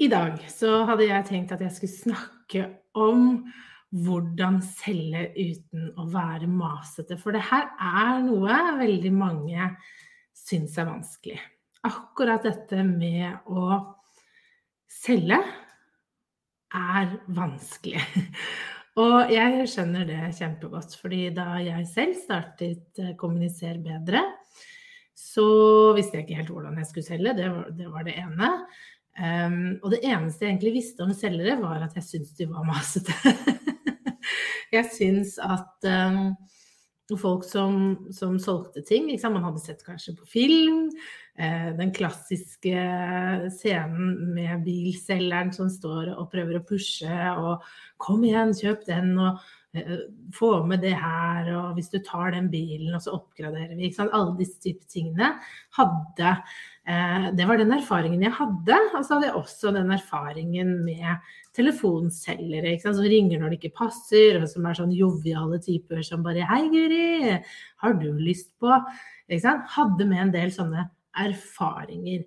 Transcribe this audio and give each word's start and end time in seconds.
I 0.00 0.08
dag 0.08 0.40
så 0.48 0.84
hadde 0.88 1.10
jeg 1.10 1.28
tenkt 1.28 1.52
at 1.52 1.62
jeg 1.64 1.76
skulle 1.76 1.98
snakke 1.98 2.66
om 2.96 3.44
hvordan 3.90 4.60
selge 4.62 5.26
uten 5.34 5.88
å 5.98 6.06
være 6.12 6.48
masete. 6.48 7.18
For 7.20 7.34
det 7.36 7.42
her 7.50 7.68
er 7.76 8.20
noe 8.24 8.60
veldig 8.80 9.12
mange 9.12 9.72
syns 10.36 10.78
er 10.78 10.88
vanskelig 10.88 11.40
akkurat 11.86 12.44
dette 12.44 12.82
med 12.84 13.48
å 13.48 13.78
selge 14.90 15.38
er 16.76 17.16
vanskelig. 17.34 18.02
Og 19.00 19.32
jeg 19.32 19.66
skjønner 19.70 20.06
det 20.08 20.32
kjempegodt, 20.36 20.96
fordi 21.00 21.28
da 21.34 21.54
jeg 21.62 21.86
selv 21.88 22.16
startet 22.18 23.00
eh, 23.00 23.14
Kommuniser 23.18 23.78
bedre, 23.82 24.22
så 25.16 25.46
visste 25.96 26.18
jeg 26.18 26.26
ikke 26.26 26.40
helt 26.40 26.52
hvordan 26.52 26.80
jeg 26.80 26.88
skulle 26.90 27.06
selge. 27.06 27.36
Det 27.38 27.48
var 27.52 27.70
det, 27.78 27.86
var 27.94 28.06
det 28.06 28.16
ene. 28.18 28.50
Um, 29.18 29.80
og 29.82 29.90
det 29.92 30.04
eneste 30.06 30.46
jeg 30.46 30.54
egentlig 30.54 30.76
visste 30.78 31.04
om 31.04 31.12
selgere, 31.16 31.58
var 31.60 31.82
at 31.84 31.96
jeg 31.98 32.06
syntes 32.06 32.36
de 32.38 32.46
var 32.50 32.66
masete. 32.72 33.14
jeg 34.76 34.86
syns 34.94 35.36
at 35.42 35.90
um, 35.90 36.30
folk 37.18 37.44
som, 37.44 37.98
som 38.12 38.38
solgte 38.38 38.82
ting. 38.86 39.08
Man 39.22 39.44
hadde 39.44 39.62
sett 39.62 39.82
kanskje 39.86 40.14
på 40.18 40.26
film 40.30 40.88
eh, 41.38 41.70
den 41.78 41.92
klassiske 41.94 42.84
scenen 43.56 44.34
med 44.34 44.64
bilselgeren 44.66 45.52
som 45.54 45.70
står 45.72 46.12
og 46.16 46.28
prøver 46.32 46.60
å 46.60 46.66
pushe 46.66 47.16
og 47.36 47.64
'kom 48.00 48.24
igjen, 48.24 48.54
kjøp 48.56 48.86
den', 48.86 49.18
og 49.18 49.40
eh, 49.74 50.06
'få 50.32 50.66
med 50.66 50.80
det 50.80 50.94
her', 50.94 51.50
og 51.56 51.74
'hvis 51.74 51.90
du 51.90 51.98
tar 51.98 52.32
den 52.32 52.50
bilen', 52.50 52.94
og 52.94 53.02
så 53.02 53.16
oppgraderer 53.18 53.76
vi. 53.76 53.94
Alle 53.98 54.36
disse 54.38 54.60
type 54.60 54.86
tingene 54.86 55.38
hadde 55.76 56.36
Det 57.36 57.46
var 57.46 57.60
den 57.60 57.72
erfaringen 57.76 58.22
jeg 58.24 58.34
hadde. 58.34 58.76
Og 58.96 59.04
så 59.04 59.16
hadde 59.16 59.28
jeg 59.28 59.38
også 59.38 59.72
den 59.76 59.92
erfaringen 59.94 60.72
med 60.84 61.22
telefonselgere 61.56 62.76
som 62.82 62.98
ringer 62.98 63.40
når 63.40 63.52
det 63.52 63.58
ikke 63.60 63.78
passer, 63.82 64.40
og 64.40 64.48
som 64.50 64.66
er 64.66 64.78
sånn 64.78 64.94
joviale 64.94 65.60
typer 65.62 66.02
som 66.06 66.22
bare 66.26 66.46
'Hei, 66.46 66.62
Guri, 66.72 67.40
har 67.82 67.98
du 67.98 68.12
lyst 68.12 68.52
på?' 68.60 68.84
Hadde 69.30 70.06
med 70.06 70.22
en 70.22 70.32
del 70.32 70.50
sånne 70.50 70.88
erfaringer. 71.14 72.24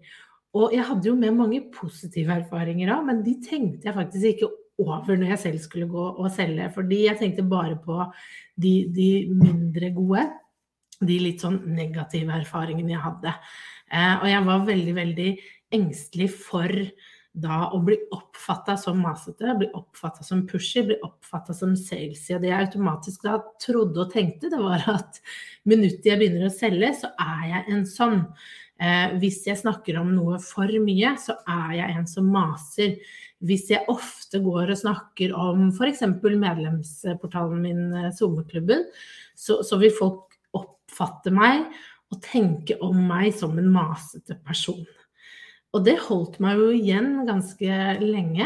Og 0.53 0.73
jeg 0.73 0.85
hadde 0.85 1.09
jo 1.09 1.15
med 1.15 1.33
mange 1.35 1.61
positive 1.73 2.31
erfaringer 2.31 2.91
òg, 2.93 3.05
men 3.05 3.23
de 3.25 3.33
tenkte 3.41 3.89
jeg 3.89 3.95
faktisk 3.95 4.25
ikke 4.25 4.51
over 4.79 5.17
når 5.17 5.33
jeg 5.33 5.39
selv 5.39 5.59
skulle 5.59 5.87
gå 5.89 6.05
og 6.13 6.31
selge. 6.31 6.69
Fordi 6.73 7.05
jeg 7.07 7.17
tenkte 7.19 7.43
bare 7.43 7.77
på 7.81 7.99
de, 8.61 8.73
de 8.93 9.09
mindre 9.29 9.91
gode, 9.95 10.27
de 11.09 11.19
litt 11.21 11.43
sånn 11.43 11.61
negative 11.75 12.35
erfaringene 12.41 12.95
jeg 12.95 13.03
hadde. 13.03 13.33
Eh, 13.93 14.13
og 14.19 14.29
jeg 14.29 14.45
var 14.47 14.69
veldig, 14.69 14.95
veldig 14.99 15.31
engstelig 15.73 16.29
for 16.33 16.73
da 17.33 17.63
å 17.73 17.79
bli 17.81 17.95
oppfatta 18.13 18.75
som 18.77 18.99
masete, 19.01 19.55
bli 19.57 19.67
oppfatta 19.73 20.25
som 20.25 20.43
pushy, 20.49 20.83
bli 20.85 20.97
oppfatta 21.01 21.55
som 21.57 21.73
salesy. 21.77 22.35
Og 22.35 22.43
det 22.43 22.51
jeg 22.51 22.67
automatisk 22.67 23.25
da 23.25 23.39
trodde 23.61 24.03
og 24.03 24.11
tenkte, 24.13 24.51
det 24.53 24.59
var 24.61 24.85
at 24.93 25.17
minuttet 25.69 26.11
jeg 26.11 26.21
begynner 26.21 26.47
å 26.49 26.53
selge, 26.53 26.91
så 27.01 27.09
er 27.21 27.47
jeg 27.49 27.73
en 27.73 27.87
sånn. 27.89 28.21
Eh, 28.83 29.17
hvis 29.21 29.41
jeg 29.47 29.61
snakker 29.63 29.97
om 30.01 30.13
noe 30.13 30.37
for 30.43 30.69
mye, 30.85 31.15
så 31.21 31.39
er 31.49 31.77
jeg 31.79 31.97
en 31.97 32.07
som 32.09 32.29
maser. 32.33 32.95
Hvis 33.43 33.65
jeg 33.73 33.89
ofte 33.91 34.39
går 34.43 34.69
og 34.75 34.81
snakker 34.83 35.33
om 35.35 35.67
f.eks. 35.73 36.05
medlemsportalen 36.21 37.65
min, 37.65 38.13
SoMe-klubben, 38.13 38.85
eh, 38.85 39.09
så, 39.33 39.63
så 39.65 39.81
vil 39.81 39.93
folk 39.97 40.32
oppfatte 40.93 41.33
meg 41.33 41.65
og 42.13 42.21
tenke 42.21 42.77
om 42.85 42.99
meg 43.09 43.33
som 43.35 43.57
en 43.57 43.71
masete 43.73 44.37
person. 44.45 44.85
Og 45.73 45.81
det 45.87 45.97
holdt 46.05 46.37
meg 46.43 46.59
jo 46.61 46.69
igjen 46.75 47.23
ganske 47.25 47.79
lenge. 48.03 48.45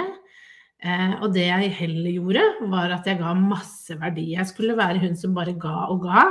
Eh, 0.78 1.14
og 1.20 1.34
det 1.36 1.48
jeg 1.50 1.74
heller 1.76 2.14
gjorde, 2.14 2.46
var 2.72 2.94
at 2.96 3.08
jeg 3.10 3.20
ga 3.20 3.34
masse 3.36 3.98
verdi. 4.00 4.30
Jeg 4.38 4.48
skulle 4.48 4.78
være 4.78 5.02
hun 5.04 5.18
som 5.20 5.36
bare 5.36 5.58
ga 5.60 5.90
og 5.92 6.06
ga. 6.06 6.24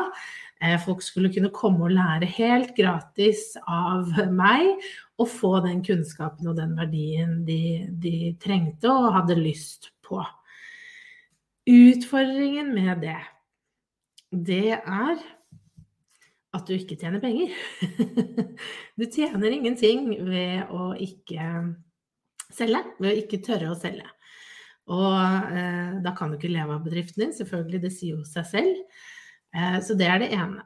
Eh, 0.64 0.78
folk 0.80 1.02
skulle 1.04 1.28
kunne 1.34 1.52
komme 1.52 1.84
og 1.84 1.92
lære 1.92 2.30
helt 2.38 2.72
gratis 2.78 3.58
av 3.68 4.08
meg 4.32 4.80
og 5.20 5.28
få 5.28 5.58
den 5.66 5.82
kunnskapen 5.84 6.48
og 6.48 6.56
den 6.56 6.72
verdien 6.78 7.42
de, 7.44 7.84
de 8.00 8.32
trengte 8.40 8.88
og 8.88 9.12
hadde 9.18 9.36
lyst 9.36 9.90
på. 10.06 10.22
Utfordringen 11.66 12.70
med 12.72 13.02
det, 13.02 13.20
det 14.30 14.78
er 14.78 15.18
at 16.56 16.68
du 16.68 16.76
ikke 16.76 16.98
tjener 17.00 17.22
penger. 17.22 17.54
Du 18.96 19.04
tjener 19.12 19.52
ingenting 19.52 20.06
ved 20.24 20.70
å 20.72 20.94
ikke 20.96 21.48
selge, 22.54 22.80
ved 22.96 23.10
å 23.10 23.18
ikke 23.20 23.42
tørre 23.44 23.72
å 23.72 23.76
selge. 23.76 24.06
Og 24.92 25.50
eh, 25.50 25.98
da 26.04 26.14
kan 26.16 26.30
du 26.30 26.38
ikke 26.38 26.52
leve 26.52 26.76
av 26.76 26.86
bedriften 26.86 27.24
din, 27.24 27.34
selvfølgelig, 27.36 27.82
det 27.82 27.92
sier 27.92 28.16
jo 28.16 28.24
seg 28.28 28.46
selv. 28.48 29.04
Eh, 29.56 29.78
så 29.82 29.96
det 29.98 30.08
er 30.08 30.22
det 30.22 30.32
ene. 30.36 30.64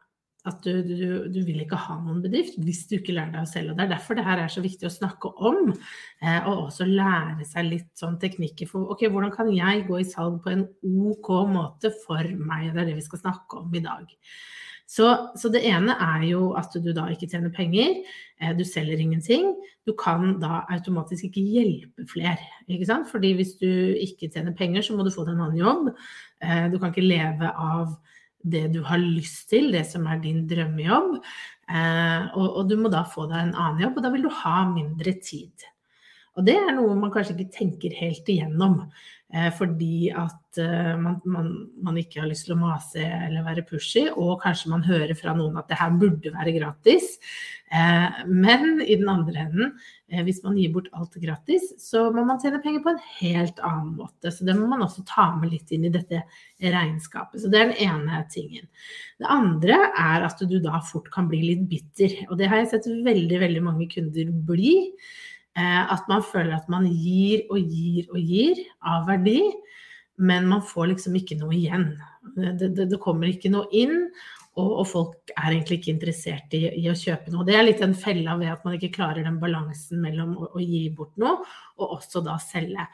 At 0.48 0.62
du, 0.64 0.78
du, 0.86 1.00
du, 1.28 1.42
vil 1.44 1.58
ikke 1.60 1.76
ha 1.76 1.98
noen 2.00 2.22
bedrift 2.24 2.54
hvis 2.64 2.86
du 2.88 2.94
ikke 2.96 3.12
lærer 3.12 3.34
deg 3.34 3.44
å 3.44 3.50
selge. 3.50 3.74
Og 3.74 3.76
det 3.76 3.84
er 3.84 3.90
derfor 3.92 4.16
det 4.16 4.24
her 4.24 4.40
er 4.40 4.52
så 4.52 4.62
viktig 4.64 4.86
å 4.88 4.92
snakke 4.92 5.32
om, 5.50 5.74
eh, 6.24 6.38
og 6.48 6.70
også 6.70 6.86
lære 6.88 7.44
seg 7.48 7.68
litt 7.68 7.90
sånn 8.00 8.16
teknikker 8.22 8.70
for 8.70 8.94
ok, 8.94 9.04
hvordan 9.12 9.34
kan 9.34 9.50
jeg 9.52 9.84
gå 9.88 10.00
i 10.00 10.08
salg 10.08 10.38
på 10.44 10.54
en 10.54 10.64
OK 11.10 11.30
måte 11.52 11.92
for 12.06 12.24
meg? 12.40 12.70
Det 12.70 12.84
er 12.84 12.88
det 12.88 12.96
vi 13.02 13.04
skal 13.04 13.20
snakke 13.26 13.60
om 13.60 13.76
i 13.76 13.84
dag. 13.84 14.16
Så, 14.90 15.06
så, 15.38 15.50
det 15.54 15.62
ene 15.70 15.94
er 16.02 16.24
jo 16.26 16.48
at 16.58 16.74
du 16.74 16.88
da 16.96 17.04
ikke 17.12 17.28
tjener 17.30 17.52
penger, 17.54 18.00
eh, 18.42 18.54
du 18.58 18.64
selger 18.66 18.98
ingenting. 18.98 19.52
Du 19.86 19.92
kan 19.98 20.34
da 20.42 20.64
automatisk 20.74 21.28
ikke 21.28 21.44
hjelpe 21.46 22.06
flere. 22.10 22.42
ikke 22.66 22.88
sant? 22.88 23.06
Fordi 23.10 23.30
hvis 23.38 23.54
du 23.60 23.68
ikke 23.70 24.32
tjener 24.32 24.56
penger, 24.58 24.82
så 24.82 24.96
må 24.96 25.06
du 25.06 25.12
få 25.14 25.28
deg 25.28 25.36
en 25.36 25.44
annen 25.46 25.60
jobb. 25.60 25.92
Eh, 26.42 26.66
du 26.72 26.78
kan 26.80 26.90
ikke 26.90 27.06
leve 27.06 27.52
av 27.54 27.94
det 28.42 28.66
du 28.74 28.80
har 28.82 28.98
lyst 28.98 29.50
til, 29.52 29.70
det 29.70 29.84
som 29.86 30.08
er 30.10 30.18
din 30.24 30.42
drømmejobb. 30.50 31.20
Eh, 31.70 32.26
og, 32.34 32.48
og 32.48 32.70
du 32.70 32.74
må 32.80 32.90
da 32.90 33.04
få 33.06 33.28
deg 33.30 33.44
en 33.44 33.54
annen 33.54 33.84
jobb, 33.84 34.00
og 34.00 34.06
da 34.08 34.10
vil 34.16 34.26
du 34.26 34.32
ha 34.42 34.56
mindre 34.72 35.14
tid. 35.22 35.70
Og 36.38 36.46
det 36.46 36.56
er 36.58 36.74
noe 36.74 36.98
man 36.98 37.12
kanskje 37.14 37.36
ikke 37.36 37.58
tenker 37.60 37.94
helt 38.00 38.26
igjennom. 38.32 38.82
Eh, 39.30 39.50
fordi 39.54 40.10
at 40.10 40.58
eh, 40.58 40.96
man, 40.98 41.20
man, 41.22 41.50
man, 41.78 41.98
ikke 42.00 42.18
har 42.24 42.30
lyst 42.30 42.48
til 42.48 42.56
å 42.56 42.58
mase 42.58 43.04
eller 43.04 43.46
være 43.46 43.62
pushy, 43.68 44.08
og 44.10 44.40
kanskje 44.42 44.72
man 44.72 44.82
hører 44.82 45.14
fra 45.18 45.36
noen 45.38 45.60
at 45.60 45.70
det 45.70 45.78
her 45.78 45.94
burde 46.00 46.32
være 46.34 46.54
gratis. 46.56 47.12
Eh, 47.70 48.24
men 48.26 48.82
i 48.82 48.96
den 48.98 49.06
andre 49.12 49.44
enden, 49.44 49.70
hvis 50.26 50.42
man 50.42 50.58
gir 50.58 50.72
bort 50.74 50.90
alt 50.98 51.14
gratis, 51.22 51.68
så 51.78 52.08
må 52.10 52.24
man 52.26 52.42
tjene 52.42 52.58
penger 52.64 52.82
på 52.82 52.90
en 52.90 53.02
helt 53.20 53.62
annen 53.62 53.94
måte. 54.00 54.34
Så 54.34 54.48
det 54.48 54.58
må 54.58 54.66
man 54.72 54.82
også 54.82 55.06
ta 55.06 55.28
med 55.38 55.52
litt 55.52 55.70
inn 55.70 55.86
i 55.86 55.94
dette 55.94 56.24
regnskapet. 56.58 57.38
Så 57.38 57.52
det 57.52 57.60
er 57.60 57.70
den 57.70 57.84
ene 57.86 58.24
tingen. 58.34 58.66
Det 59.22 59.30
andre 59.30 59.78
er 59.94 60.26
at 60.26 60.42
du 60.42 60.58
da 60.58 60.82
fort 60.82 61.06
kan 61.14 61.30
bli 61.30 61.44
litt 61.52 61.62
bitter. 61.70 62.24
Og 62.26 62.40
det 62.40 62.50
har 62.50 62.64
jeg 62.64 62.72
sett 62.72 62.90
veldig, 63.06 63.38
veldig 63.46 63.62
mange 63.70 63.86
kunder 63.94 64.34
bli. 64.50 64.74
Eh, 65.58 65.92
at 65.94 66.06
man 66.10 66.22
føler 66.22 66.54
at 66.56 66.68
man 66.70 66.86
gir 66.86 67.46
og 67.50 67.58
gir 67.58 68.10
og 68.12 68.20
gir 68.22 68.60
av 68.86 69.08
verdi, 69.08 69.40
men 70.20 70.46
man 70.50 70.62
får 70.62 70.92
liksom 70.92 71.16
ikke 71.18 71.38
noe 71.40 71.56
igjen. 71.56 71.88
Det, 72.36 72.70
det, 72.76 72.86
det 72.92 73.00
kommer 73.02 73.30
ikke 73.30 73.50
noe 73.52 73.66
inn. 73.72 74.10
og, 74.58 74.70
og, 74.82 74.84
folk 74.90 75.32
er 75.36 75.54
egentlig 75.54 75.80
ikke 75.80 75.92
interessert 75.94 76.54
i, 76.58 76.64
i, 76.82 76.84
å 76.90 76.96
kjøpe 76.98 77.32
noe. 77.32 77.46
Det 77.46 77.54
er 77.56 77.64
litt 77.64 77.80
en 77.86 77.96
fella 77.96 78.34
ved 78.38 78.50
at 78.52 78.66
man 78.66 78.76
ikke 78.76 78.92
klarer 78.98 79.24
den 79.24 79.38
balansen 79.42 80.02
mellom 80.02 80.34
å, 80.36 80.50
å 80.58 80.62
gi 80.62 80.88
bort 80.94 81.16
noe 81.22 81.38
og 81.78 81.96
også 81.96 82.22
da 82.26 82.36
selge. 82.42 82.86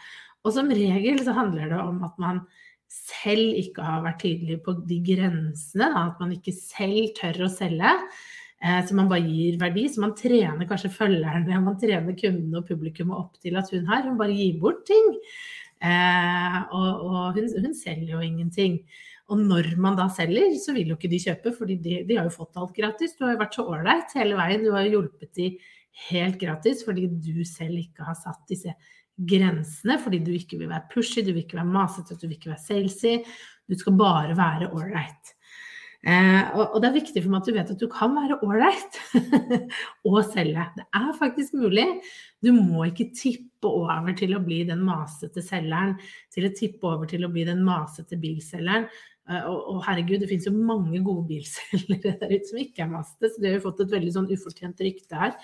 Og 0.47 0.55
som 0.55 0.71
regel 0.71 1.19
så 1.27 1.35
handler 1.35 1.73
det 1.73 1.81
om 1.83 2.05
at 2.07 2.21
man 2.23 2.45
selv 2.93 3.57
ikke 3.59 3.83
har 3.83 4.05
vært 4.05 4.21
tydelig 4.23 4.61
på 4.65 4.77
de 4.87 5.01
grensene, 5.05 5.89
da, 5.91 6.05
at 6.13 6.21
man 6.23 6.37
ikke 6.37 6.55
selv 6.55 7.11
tør 7.19 7.47
å 7.49 7.51
selge. 7.51 7.93
Eh, 8.65 8.81
så 8.89 8.97
man 8.97 9.11
bare 9.11 9.27
gir 9.27 9.59
verdi. 9.61 9.87
Så 9.93 10.03
man 10.03 10.15
trener 10.19 10.69
kanskje 10.69 10.93
følgerne, 10.95 11.61
man 11.69 11.79
trener 11.81 12.17
kundene 12.19 12.63
og 12.63 12.69
publikummet 12.71 13.19
opp 13.19 13.37
til 13.43 13.59
at 13.61 13.71
hun 13.75 13.89
her, 13.91 14.09
hun 14.09 14.19
bare 14.21 14.37
gir 14.37 14.57
bort 14.63 14.85
ting. 14.89 15.13
Eh, 15.85 16.59
og, 16.73 17.05
og 17.05 17.37
hun, 17.37 17.51
hun, 17.61 17.77
selger 17.77 18.17
jo 18.17 18.25
ingenting. 18.25 18.81
Og 19.33 19.41
når 19.43 19.73
man 19.83 19.97
da 19.99 20.07
selger, 20.13 20.55
så 20.63 20.73
vil 20.77 20.93
jo 20.93 20.97
ikke 20.97 21.11
de 21.11 21.23
kjøpe, 21.23 21.53
for 21.57 21.69
de, 21.69 21.79
de, 21.83 22.15
har 22.15 22.29
jo 22.29 22.37
fått 22.37 22.59
alt 22.61 22.77
gratis. 22.77 23.17
Du 23.17 23.27
har 23.27 23.35
jo 23.35 23.43
vært 23.43 23.57
så 23.59 23.67
ålreit 23.67 24.15
hele 24.17 24.39
veien. 24.39 24.63
Du 24.65 24.71
har 24.75 24.87
jo 24.87 25.01
hjulpet 25.01 25.33
de 25.37 25.49
helt 26.11 26.37
gratis 26.39 26.83
fordi 26.85 27.07
du 27.09 27.41
selv 27.49 27.79
ikke 27.81 28.05
har 28.07 28.17
satt 28.19 28.45
disse 28.49 28.73
grensene. 29.17 29.99
Fordi 30.03 30.23
du 30.23 30.31
ikke 30.37 30.61
vil 30.61 30.71
være 30.71 30.87
pushy, 30.93 31.25
du 31.27 31.33
vil 31.33 31.43
ikke 31.43 31.59
være 31.59 31.75
masete, 31.75 32.17
du 32.17 32.29
vil 32.29 32.39
ikke 32.39 32.55
være 32.55 32.65
salesy. 32.69 33.17
Du 33.67 33.75
skal 33.79 33.99
bare 33.99 34.39
være 34.39 34.71
ålreit. 34.71 35.35
Eh, 36.07 36.53
og, 36.55 36.69
og, 36.69 36.77
det 36.83 36.89
er 36.89 36.99
viktig 37.01 37.23
for 37.25 37.33
meg 37.33 37.41
at 37.41 37.49
du 37.49 37.57
vet 37.57 37.71
at 37.73 37.81
du 37.83 37.89
kan 37.91 38.13
være 38.15 38.39
ålreit 38.47 38.99
og 40.09 40.21
selge. 40.29 40.69
Det 40.77 40.85
er 41.01 41.09
faktisk 41.19 41.57
mulig. 41.59 41.87
Du 42.45 42.53
må 42.55 42.85
ikke 42.87 43.09
tippe 43.17 43.67
over 43.67 44.15
til 44.19 44.37
å 44.37 44.43
bli 44.45 44.61
den 44.69 44.85
masete 44.87 45.43
selgeren, 45.43 45.97
til 46.31 46.47
å 46.47 46.55
tippe 46.55 46.87
over 46.87 47.11
til 47.11 47.27
å 47.27 47.31
bli 47.33 47.43
den 47.49 47.65
masete 47.67 48.19
bilselgeren. 48.23 48.87
Eh, 49.27 49.49
og, 49.51 49.59
og, 49.73 49.81
herregud, 49.89 50.21
det 50.23 50.31
finnes 50.31 50.47
jo 50.47 50.55
mange 50.55 51.01
gode 51.03 51.27
bilselgere 51.33 52.15
der 52.21 52.37
ute 52.37 52.53
som 52.53 52.63
ikke 52.63 52.85
er 52.87 52.93
masete, 52.93 53.33
så 53.33 53.43
de 53.43 53.51
har 53.51 53.59
jo 53.59 53.65
fått 53.67 53.83
et 53.83 53.97
veldig 53.97 54.15
sånn 54.15 54.31
ufortjent 54.31 54.87
rykte 54.87 55.25
her. 55.25 55.35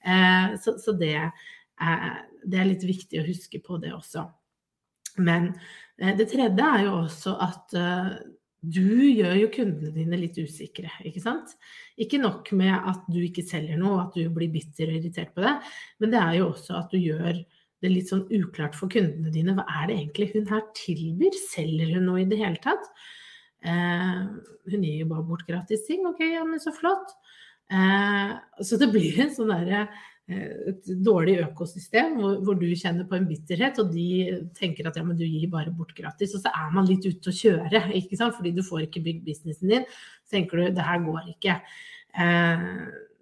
Eh, 0.00 0.56
så, 0.64 0.78
så 0.80 0.96
det, 0.96 1.12
det, 1.76 2.56
er, 2.56 2.70
litt 2.70 2.88
viktig 2.88 3.20
å 3.20 3.26
huske 3.28 3.60
på 3.60 3.76
det 3.84 3.92
også. 3.92 4.24
Men 5.20 5.52
eh, 6.00 6.16
det 6.16 6.30
tredje 6.32 6.72
er 6.72 6.86
jo 6.88 6.96
også 7.02 7.36
at 7.44 7.76
eh, 7.76 8.10
du 8.60 9.04
gjør 9.12 9.34
jo 9.38 9.50
kundene 9.52 9.92
dine 9.94 10.18
litt 10.18 10.38
usikre, 10.40 10.90
ikke 11.06 11.22
sant. 11.22 11.52
Ikke 12.00 12.20
nok 12.22 12.50
med 12.56 12.72
at 12.74 13.04
du 13.12 13.20
ikke 13.22 13.44
selger 13.46 13.78
noe, 13.80 14.06
at 14.06 14.16
du 14.16 14.26
blir 14.32 14.50
bitter 14.52 14.90
og 14.90 14.98
irritert 15.00 15.34
på 15.36 15.44
det, 15.44 15.54
men 16.02 16.14
det 16.14 16.22
er 16.22 16.38
jo 16.40 16.48
også 16.50 16.80
at 16.80 16.90
du 16.94 16.98
gjør 16.98 17.44
det 17.84 17.92
litt 17.92 18.10
sånn 18.10 18.24
uklart 18.32 18.76
for 18.78 18.90
kundene 18.92 19.30
dine. 19.32 19.54
Hva 19.56 19.66
er 19.82 19.90
det 19.90 19.98
egentlig 20.00 20.30
hun 20.32 20.48
her 20.50 20.64
tilbyr? 20.78 21.36
Selger 21.52 21.92
hun 21.94 22.08
noe 22.08 22.22
i 22.22 22.28
det 22.28 22.40
hele 22.40 22.60
tatt? 22.64 22.88
Eh, 23.66 24.20
hun 24.72 24.86
gir 24.86 25.02
jo 25.02 25.08
bare 25.12 25.26
bort 25.28 25.46
gratis 25.48 25.84
ting. 25.86 26.06
Ok, 26.08 26.22
ja, 26.24 26.44
men 26.48 26.62
så 26.62 26.72
flott. 26.74 27.12
Eh, 27.70 28.32
så 28.64 28.80
det 28.80 28.90
blir 28.94 29.20
en 29.22 29.34
sånn 29.34 29.52
derre 29.52 29.86
et 30.26 30.88
dårlig 31.06 31.36
økosystem 31.44 32.16
hvor, 32.18 32.40
hvor, 32.42 32.56
du 32.58 32.66
kjenner 32.74 33.06
på 33.06 33.14
en 33.14 33.28
bitterhet, 33.28 33.78
og 33.78 33.92
de 33.94 34.40
tenker 34.58 34.88
at 34.88 34.98
ja, 34.98 35.04
men 35.06 35.18
du 35.18 35.22
gir 35.22 35.46
bare 35.52 35.74
bort 35.74 35.94
gratis. 35.94 36.34
Og 36.34 36.42
så 36.42 36.50
er 36.50 36.72
man 36.74 36.88
litt 36.88 37.06
ute 37.06 37.30
å 37.30 37.36
kjøre, 37.36 37.84
ikke 38.00 38.18
sant? 38.18 38.34
fordi 38.34 38.54
du 38.56 38.64
får 38.66 38.88
ikke 38.88 39.04
bygd 39.06 39.26
businessen 39.28 39.70
din. 39.70 39.86
Så 40.26 40.38
tenker 40.38 40.58
du 40.58 40.74
det 40.74 40.88
her 40.88 41.02
går 41.06 41.30
ikke. 41.36 41.60
Eh, 42.18 42.66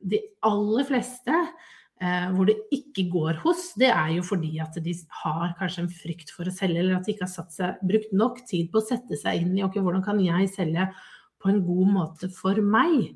de 0.05 0.21
aller 0.49 0.89
fleste 0.89 1.35
eh, 1.35 2.29
hvor 2.33 2.49
det 2.49 2.57
ikke 2.75 3.07
går 3.13 3.41
hos, 3.45 3.71
det 3.81 3.91
er 3.93 4.17
jo 4.17 4.25
fordi 4.25 4.55
at 4.65 4.77
de 4.85 4.97
har 5.25 5.55
kanskje 5.61 5.85
en 5.85 5.93
frykt 5.93 6.33
for 6.33 6.49
å 6.49 6.55
selge, 6.55 6.81
eller 6.81 6.99
at 6.99 7.09
de 7.09 7.15
ikke 7.15 7.29
har 7.29 7.53
seg, 7.53 7.85
brukt 7.85 8.17
nok 8.17 8.45
tid 8.49 8.73
på 8.73 8.81
å 8.81 8.87
sette 8.87 9.21
seg 9.21 9.45
inn 9.45 9.57
i 9.59 9.65
ok, 9.67 9.81
hvordan 9.81 10.05
kan 10.07 10.21
jeg 10.25 10.53
selge 10.57 10.89
på 11.43 11.53
en 11.53 11.61
god 11.67 11.97
måte 11.99 12.33
for 12.33 12.61
meg. 12.65 13.13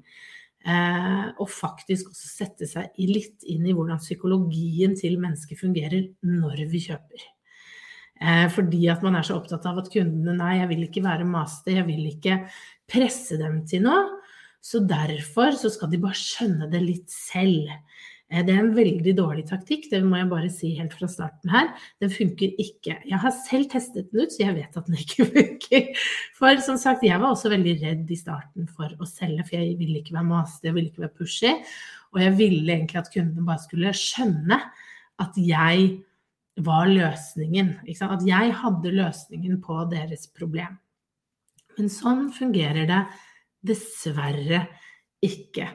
Eh, 0.67 1.27
og 1.39 1.49
faktisk 1.53 2.11
også 2.11 2.29
sette 2.29 2.67
seg 2.67 2.97
litt 2.99 3.45
inn 3.47 3.67
i 3.69 3.75
hvordan 3.77 4.01
psykologien 4.03 4.97
til 4.99 5.15
mennesker 5.23 5.59
fungerer 5.59 6.09
når 6.27 6.65
vi 6.73 6.83
kjøper. 6.89 7.27
Eh, 8.19 8.47
fordi 8.51 8.89
at 8.91 9.05
man 9.07 9.15
er 9.15 9.27
så 9.27 9.39
opptatt 9.39 9.67
av 9.71 9.79
at 9.79 9.91
kundene 9.93 10.35
Nei, 10.41 10.57
jeg 10.59 10.71
vil 10.73 10.85
ikke 10.89 11.05
være 11.05 11.29
master, 11.29 11.77
jeg 11.79 11.87
vil 11.87 12.09
ikke 12.11 12.41
presse 12.91 13.39
dem 13.39 13.63
til 13.71 13.87
noe. 13.87 14.19
Så 14.59 14.83
derfor 14.83 15.55
så 15.55 15.71
skal 15.71 15.93
de 15.93 16.01
bare 16.03 16.19
skjønne 16.19 16.67
det 16.73 16.81
litt 16.83 17.13
selv. 17.15 17.71
Eh, 18.29 18.43
det 18.45 18.53
er 18.53 18.61
en 18.61 18.75
veldig 18.77 19.15
dårlig 19.17 19.47
taktikk, 19.49 19.87
det 19.93 20.03
må 20.05 20.19
jeg 20.21 20.31
bare 20.31 20.51
si 20.53 20.75
helt 20.77 20.95
fra 20.97 21.09
starten 21.11 21.53
her. 21.53 21.71
Den 22.03 22.13
funker 22.13 22.53
ikke. 22.61 22.99
Jeg 23.09 23.21
har 23.23 23.35
selv 23.45 23.71
testet 23.73 24.11
den 24.13 24.25
ut, 24.25 24.35
så 24.35 24.45
jeg 24.45 24.57
vet 24.59 24.81
at 24.81 24.91
den 24.91 24.99
ikke 25.05 25.29
funker. 25.33 26.03
For 26.39 26.65
som 26.65 26.81
sagt, 26.81 27.07
jeg 27.09 27.21
var 27.21 27.33
også 27.33 27.53
veldig 27.55 27.79
redd 27.83 28.13
i 28.13 28.19
starten 28.21 28.69
for 28.69 28.93
å 28.99 29.09
selge, 29.09 29.47
for 29.49 29.61
jeg 29.61 29.79
ville 29.81 30.03
ikke 30.03 30.17
være 30.19 30.29
masete, 30.29 30.69
jeg 30.69 30.77
ville 30.77 30.93
ikke 30.93 31.07
være 31.07 31.17
pushy. 31.23 31.55
Og 32.15 32.21
jeg 32.25 32.37
ville 32.39 32.75
egentlig 32.75 33.01
at 33.01 33.11
kundene 33.13 33.49
bare 33.49 33.65
skulle 33.65 33.97
skjønne 33.97 34.61
at 35.19 35.41
jeg 35.41 35.89
var 36.65 36.89
løsningen. 36.91 37.75
At 37.85 38.25
jeg 38.27 38.55
hadde 38.61 38.95
løsningen 38.97 39.59
på 39.65 39.81
deres 39.93 40.29
problem. 40.35 40.79
Men 41.79 41.93
sånn 41.93 42.29
fungerer 42.35 42.89
det 42.89 43.03
dessverre 43.69 44.65
ikke. 45.25 45.69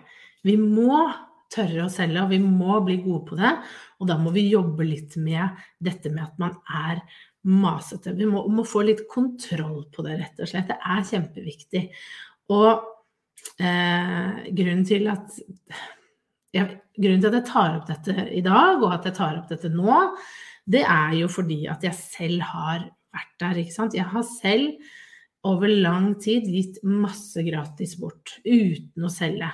Vi 0.43 0.57
må 0.59 1.05
tørre 1.53 1.85
å 1.85 1.91
selge, 1.91 2.23
og 2.23 2.31
vi 2.33 2.39
må 2.43 2.79
bli 2.85 2.97
gode 3.03 3.23
på 3.29 3.37
det. 3.39 3.53
Og 4.01 4.09
da 4.09 4.17
må 4.19 4.33
vi 4.35 4.47
jobbe 4.49 4.87
litt 4.87 5.17
med 5.21 5.63
dette 5.83 6.11
med 6.13 6.25
at 6.25 6.41
man 6.41 6.57
er 6.67 7.03
masete. 7.43 8.15
Vi 8.17 8.27
må, 8.29 8.45
må 8.51 8.65
få 8.67 8.85
litt 8.87 9.05
kontroll 9.11 9.83
på 9.93 10.05
det, 10.05 10.17
rett 10.21 10.41
og 10.43 10.49
slett. 10.49 10.71
Det 10.71 10.79
er 10.79 11.03
kjempeviktig. 11.09 11.83
Og 12.55 12.69
eh, 13.59 14.47
grunnen 14.55 14.87
til 14.87 15.11
at 15.11 15.43
ja, 16.53 16.67
Grunnen 16.93 17.23
til 17.23 17.31
at 17.31 17.39
jeg 17.39 17.49
tar 17.49 17.77
opp 17.79 17.87
dette 17.89 18.27
i 18.29 18.43
dag, 18.45 18.83
og 18.83 18.91
at 18.93 19.07
jeg 19.09 19.17
tar 19.17 19.39
opp 19.39 19.47
dette 19.49 19.71
nå, 19.73 19.95
det 20.69 20.83
er 20.85 21.15
jo 21.17 21.29
fordi 21.31 21.63
at 21.71 21.81
jeg 21.81 21.97
selv 21.97 22.43
har 22.45 22.83
vært 23.13 23.31
der, 23.41 23.57
ikke 23.63 23.73
sant. 23.73 23.95
Jeg 23.97 24.05
har 24.11 24.25
selv 24.27 24.77
over 25.49 25.67
lang 25.67 26.13
tid 26.21 26.45
gitt 26.47 26.77
masse 26.85 27.41
gratis 27.43 27.97
bort 27.99 28.35
uten 28.45 29.03
å 29.03 29.11
selge 29.11 29.49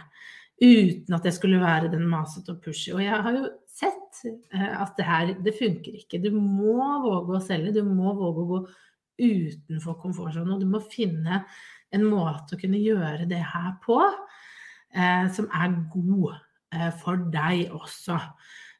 uten 0.59 1.15
at 1.15 1.25
jeg 1.25 1.37
skulle 1.37 1.61
være 1.61 1.91
den 1.93 2.05
masete 2.09 2.53
og 2.53 2.61
pushy. 2.63 2.91
Og 2.95 3.01
jeg 3.03 3.15
har 3.25 3.35
jo 3.35 3.47
sett 3.71 4.21
eh, 4.25 4.75
at 4.81 4.93
det 4.97 5.07
her, 5.07 5.33
det 5.45 5.55
funker 5.59 5.97
ikke. 6.01 6.21
Du 6.23 6.31
må 6.35 6.77
våge 7.05 7.37
å 7.37 7.43
selge, 7.43 7.75
du 7.79 7.83
må 7.87 8.13
våge 8.17 8.43
å 8.43 8.49
gå 8.53 8.61
utenfor 9.19 9.99
komfortsonen. 10.01 10.55
Og 10.55 10.63
du 10.63 10.69
må 10.69 10.83
finne 10.83 11.43
en 11.95 12.05
måte 12.05 12.55
å 12.55 12.61
kunne 12.61 12.81
gjøre 12.81 13.27
det 13.29 13.41
her 13.53 13.73
på 13.83 13.99
eh, 14.03 15.27
som 15.35 15.49
er 15.55 15.75
god 15.93 16.37
eh, 16.75 16.89
for 17.01 17.29
deg 17.33 17.73
også. 17.75 18.19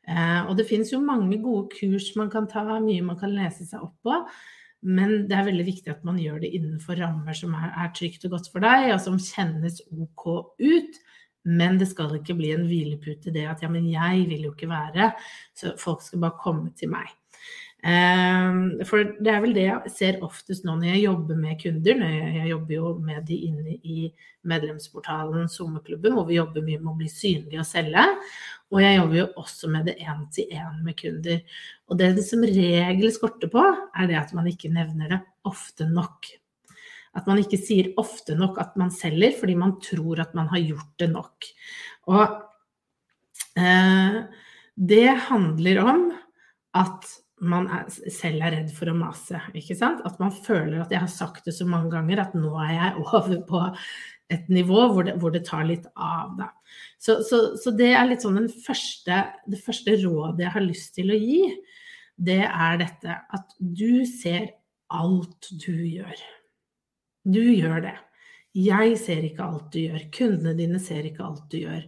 Eh, 0.09 0.39
og 0.45 0.55
det 0.57 0.67
finnes 0.69 0.91
jo 0.93 1.01
mange 1.03 1.39
gode 1.43 1.69
kurs 1.75 2.11
man 2.19 2.31
kan 2.33 2.47
ta, 2.49 2.63
mye 2.81 3.05
man 3.05 3.19
kan 3.19 3.33
lese 3.35 3.67
seg 3.67 3.83
opp 3.85 3.97
på. 4.05 4.23
Men 4.79 5.25
det 5.27 5.36
er 5.36 5.48
veldig 5.50 5.65
viktig 5.67 5.91
at 5.91 6.05
man 6.07 6.19
gjør 6.21 6.39
det 6.43 6.53
innenfor 6.55 6.95
rammer 7.01 7.36
som 7.36 7.55
er, 7.57 7.74
er 7.83 7.89
trygt 7.95 8.24
og 8.27 8.38
godt 8.38 8.48
for 8.53 8.63
deg, 8.63 8.93
og 8.93 9.01
som 9.03 9.17
kjennes 9.19 9.81
OK 9.91 10.27
ut. 10.63 11.01
Men 11.48 11.79
det 11.79 11.88
skal 11.91 12.17
ikke 12.17 12.36
bli 12.38 12.51
en 12.55 12.67
hvilepute 12.67 13.31
det 13.36 13.46
at 13.48 13.63
ja, 13.63 13.69
men 13.72 13.88
jeg 13.89 14.25
vil 14.29 14.50
jo 14.50 14.53
ikke 14.53 14.69
være, 14.69 15.13
så 15.55 15.74
folk 15.79 16.03
skal 16.03 16.25
bare 16.25 16.41
komme 16.43 16.74
til 16.77 16.91
meg. 16.91 17.08
Um, 17.79 18.81
for 18.84 19.08
det 19.24 19.31
er 19.31 19.39
vel 19.39 19.53
det 19.55 19.62
jeg 19.63 19.91
ser 19.96 20.17
oftest 20.25 20.65
nå 20.67 20.74
når 20.75 20.89
jeg 20.89 21.03
jobber 21.05 21.38
med 21.39 21.62
kunder. 21.62 22.01
Jeg 22.36 22.50
jobber 22.50 22.74
jo 22.75 22.89
med 23.00 23.24
de 23.29 23.38
inne 23.48 23.77
i 23.77 24.10
medlemsportalen 24.50 25.48
Sommerklubben, 25.51 26.17
hvor 26.17 26.27
vi 26.27 26.36
jobber 26.41 26.65
mye 26.65 26.81
med 26.81 26.91
å 26.91 26.98
bli 27.00 27.08
synlig 27.12 27.62
og 27.62 27.69
selge. 27.69 28.03
Og 28.69 28.84
jeg 28.84 29.00
jobber 29.00 29.19
jo 29.22 29.29
også 29.41 29.72
med 29.72 29.88
det 29.88 29.96
én-til-én 30.03 30.84
med 30.84 31.00
kunder. 31.00 31.39
Og 31.88 32.01
det 32.01 32.12
det 32.19 32.27
som 32.27 32.43
regel 32.43 33.15
skorter 33.15 33.51
på, 33.51 33.63
er 33.96 34.12
det 34.12 34.19
at 34.19 34.36
man 34.36 34.51
ikke 34.51 34.74
nevner 34.75 35.15
det 35.15 35.24
ofte 35.48 35.88
nok. 35.88 36.27
At 37.18 37.30
man 37.30 37.42
ikke 37.42 37.58
sier 37.62 37.94
ofte 38.00 38.36
nok 38.38 38.60
at 38.62 38.75
man 38.80 38.92
selger, 38.94 39.34
fordi 39.39 39.56
man 39.58 39.78
tror 39.84 40.22
at 40.24 40.36
man 40.38 40.50
har 40.51 40.62
gjort 40.62 40.92
det 41.01 41.10
nok. 41.13 41.50
Og 42.13 42.36
eh, 43.58 44.20
det 44.80 45.08
handler 45.30 45.82
om 45.84 46.06
at 46.78 47.10
man 47.39 47.68
er, 47.72 47.88
selv 48.12 48.44
er 48.44 48.56
redd 48.58 48.72
for 48.75 48.92
å 48.92 48.98
mase. 48.98 49.39
ikke 49.56 49.78
sant? 49.78 50.04
At 50.08 50.20
man 50.22 50.32
føler 50.36 50.84
at 50.84 50.94
jeg 50.94 51.01
har 51.04 51.12
sagt 51.12 51.48
det 51.48 51.56
så 51.56 51.68
mange 51.68 51.92
ganger 51.94 52.24
at 52.24 52.36
nå 52.38 52.51
er 52.62 52.74
jeg 52.75 53.04
over 53.06 53.44
på 53.48 53.66
et 54.30 54.50
nivå 54.51 54.86
hvor 54.94 55.08
det, 55.08 55.16
hvor 55.22 55.34
det 55.34 55.46
tar 55.48 55.66
litt 55.68 55.88
av. 55.96 56.36
Da. 56.38 56.51
Så, 57.01 57.20
så, 57.25 57.42
så, 57.58 57.74
det 57.75 57.94
er 57.96 58.10
litt 58.10 58.25
sånn 58.25 58.44
første, 58.66 59.24
det 59.50 59.62
første 59.63 59.96
rådet 60.04 60.46
jeg 60.46 60.56
har 60.58 60.68
lyst 60.68 60.94
til 61.00 61.13
å 61.13 61.20
gi. 61.20 61.44
Det 62.20 62.44
er 62.46 62.82
dette 62.82 63.16
at 63.36 63.56
du 63.58 64.04
ser 64.10 64.51
alt 64.94 65.50
du 65.63 65.74
gjør. 65.74 66.20
Du 67.25 67.41
gjør 67.41 67.81
det. 67.83 67.95
Jeg 68.57 68.95
ser 69.01 69.25
ikke 69.27 69.45
alt 69.45 69.69
du 69.73 69.81
gjør. 69.83 70.07
Kundene 70.15 70.55
dine 70.57 70.79
ser 70.81 71.05
ikke 71.05 71.25
alt 71.25 71.45
du 71.51 71.59
gjør. 71.61 71.83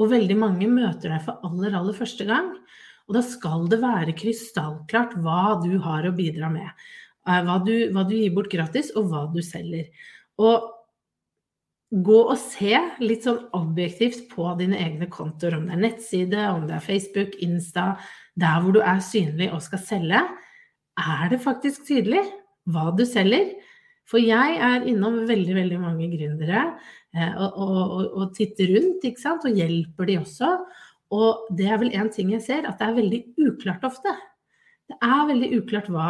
Og 0.00 0.10
veldig 0.10 0.36
mange 0.38 0.68
møter 0.70 1.12
deg 1.12 1.22
for 1.26 1.42
aller, 1.46 1.76
aller 1.78 1.96
første 1.96 2.26
gang. 2.26 2.50
Og 3.08 3.16
da 3.16 3.22
skal 3.26 3.66
det 3.70 3.80
være 3.82 4.14
krystallklart 4.18 5.16
hva 5.22 5.58
du 5.62 5.76
har 5.84 6.06
å 6.08 6.14
bidra 6.16 6.50
med. 6.52 6.70
Eh, 7.28 7.42
hva 7.46 7.58
du, 7.62 7.74
hva 7.94 8.06
du 8.08 8.16
gir 8.16 8.32
bort 8.34 8.50
gratis, 8.52 8.90
og 8.96 9.10
hva 9.10 9.26
du 9.32 9.42
selger. 9.44 9.90
Og 10.42 10.70
gå 11.92 12.18
og 12.22 12.38
se 12.40 12.78
litt 13.04 13.26
sånn 13.26 13.42
objektivt 13.54 14.24
på 14.30 14.46
dine 14.58 14.78
egne 14.80 15.10
kontoer, 15.12 15.58
om 15.58 15.66
det 15.68 15.76
er 15.76 15.82
nettside, 15.82 16.46
om 16.54 16.64
det 16.68 16.78
er 16.78 16.86
Facebook, 16.86 17.36
Insta, 17.44 17.92
der 18.40 18.62
hvor 18.62 18.74
du 18.74 18.80
er 18.80 19.02
synlig 19.04 19.50
og 19.52 19.60
skal 19.64 19.82
selge. 19.84 20.22
Er 20.98 21.28
det 21.28 21.42
faktisk 21.44 21.84
tydelig 21.88 22.24
hva 22.72 22.88
du 22.96 23.04
selger? 23.08 23.52
For 24.08 24.20
jeg 24.22 24.58
er 24.60 24.86
innom 24.90 25.22
veldig, 25.28 25.54
veldig 25.56 25.78
mange 25.80 26.08
gründere 26.12 26.64
eh, 27.14 27.32
og, 27.36 27.54
og, 27.56 28.06
og, 28.10 28.24
titter 28.36 28.74
rundt, 28.74 29.06
ikke 29.08 29.22
sant, 29.22 29.46
og 29.48 29.56
hjelper 29.56 30.10
de 30.10 30.18
også. 30.20 30.50
Og 31.12 31.48
det 31.56 31.68
er 31.68 31.80
vel 31.80 31.94
én 31.96 32.10
ting 32.12 32.32
jeg 32.34 32.44
ser, 32.44 32.66
at 32.68 32.80
det 32.80 32.88
er 32.88 32.98
veldig 32.98 33.22
uklart 33.46 33.84
ofte. 33.88 34.14
Det 34.90 34.98
er 34.98 35.28
veldig 35.30 35.50
uklart 35.60 35.90
hva 35.92 36.08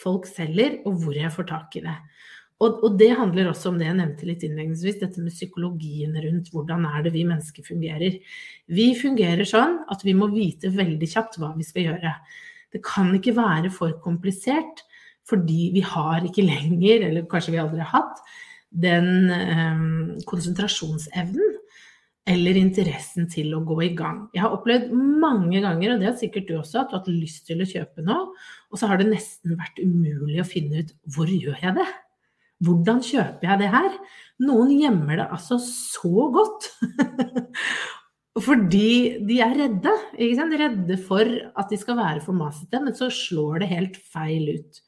folk 0.00 0.26
selger, 0.28 0.80
og 0.88 1.00
hvor 1.02 1.16
jeg 1.16 1.32
får 1.32 1.48
tak 1.50 1.78
i 1.78 1.84
det. 1.86 1.96
Og, 2.56 2.78
og, 2.86 2.94
det 2.96 3.10
handler 3.18 3.50
også 3.50 3.68
om 3.68 3.76
det 3.76 3.84
jeg 3.90 3.98
nevnte 3.98 4.26
litt 4.28 4.44
innledningsvis, 4.46 4.96
dette 5.02 5.20
med 5.20 5.34
psykologien 5.34 6.14
rundt 6.24 6.48
hvordan 6.54 6.86
er 6.88 7.04
det 7.04 7.12
vi 7.12 7.26
mennesker 7.28 7.66
fungerer. 7.66 8.16
Vi 8.72 8.86
fungerer 8.96 9.44
sånn 9.48 9.82
at 9.92 10.04
vi 10.06 10.14
må 10.16 10.30
vite 10.32 10.72
veldig 10.72 11.08
kjapt 11.12 11.36
hva 11.42 11.52
vi 11.56 11.66
skal 11.68 11.90
gjøre. 11.90 12.14
Det 12.72 12.80
kan 12.84 13.12
ikke 13.16 13.36
være 13.36 13.72
for 13.74 13.98
komplisert, 14.04 14.85
fordi 15.26 15.70
vi 15.74 15.82
har 15.84 16.26
ikke 16.26 16.46
lenger, 16.46 17.08
eller 17.08 17.28
kanskje 17.30 17.56
vi 17.56 17.62
aldri 17.62 17.82
har 17.82 17.92
hatt, 17.94 18.24
den 18.70 19.30
eh, 19.32 19.84
konsentrasjonsevnen 20.28 21.56
eller 22.26 22.58
interessen 22.58 23.28
til 23.30 23.52
å 23.54 23.62
gå 23.66 23.76
i 23.86 23.92
gang. 23.98 24.24
Jeg 24.34 24.42
har 24.42 24.54
opplevd 24.54 24.90
mange 24.92 25.60
ganger, 25.62 25.92
og 25.92 26.00
det 26.02 26.08
har 26.08 26.16
sikkert 26.18 26.48
du 26.48 26.56
også, 26.58 26.80
at 26.80 26.90
du 26.90 26.96
har 26.96 27.04
hatt 27.04 27.12
lyst 27.12 27.44
til 27.46 27.62
å 27.62 27.68
kjøpe 27.70 28.02
noe, 28.06 28.32
og 28.70 28.80
så 28.80 28.90
har 28.90 28.98
det 28.98 29.12
nesten 29.12 29.54
vært 29.58 29.78
umulig 29.78 30.40
å 30.42 30.48
finne 30.48 30.82
ut 30.82 30.90
hvor 31.14 31.30
gjør 31.30 31.60
jeg 31.62 31.76
det? 31.78 31.86
Hvordan 32.66 33.02
kjøper 33.04 33.50
jeg 33.50 33.60
det 33.60 33.70
her? 33.70 33.92
Noen 34.42 34.72
gjemmer 34.74 35.20
det 35.20 35.28
altså 35.36 35.58
så 35.62 36.26
godt. 36.34 36.70
Fordi 38.46 38.88
de 39.28 39.38
er 39.44 39.54
redde. 39.56 39.92
Redde 40.16 40.98
for 41.00 41.28
at 41.28 41.70
de 41.72 41.78
skal 41.80 41.98
være 42.00 42.24
for 42.24 42.36
masete, 42.36 42.80
men 42.82 42.96
så 42.96 43.08
slår 43.12 43.62
det 43.62 43.70
helt 43.70 44.00
feil 44.12 44.50
ut. 44.56 44.82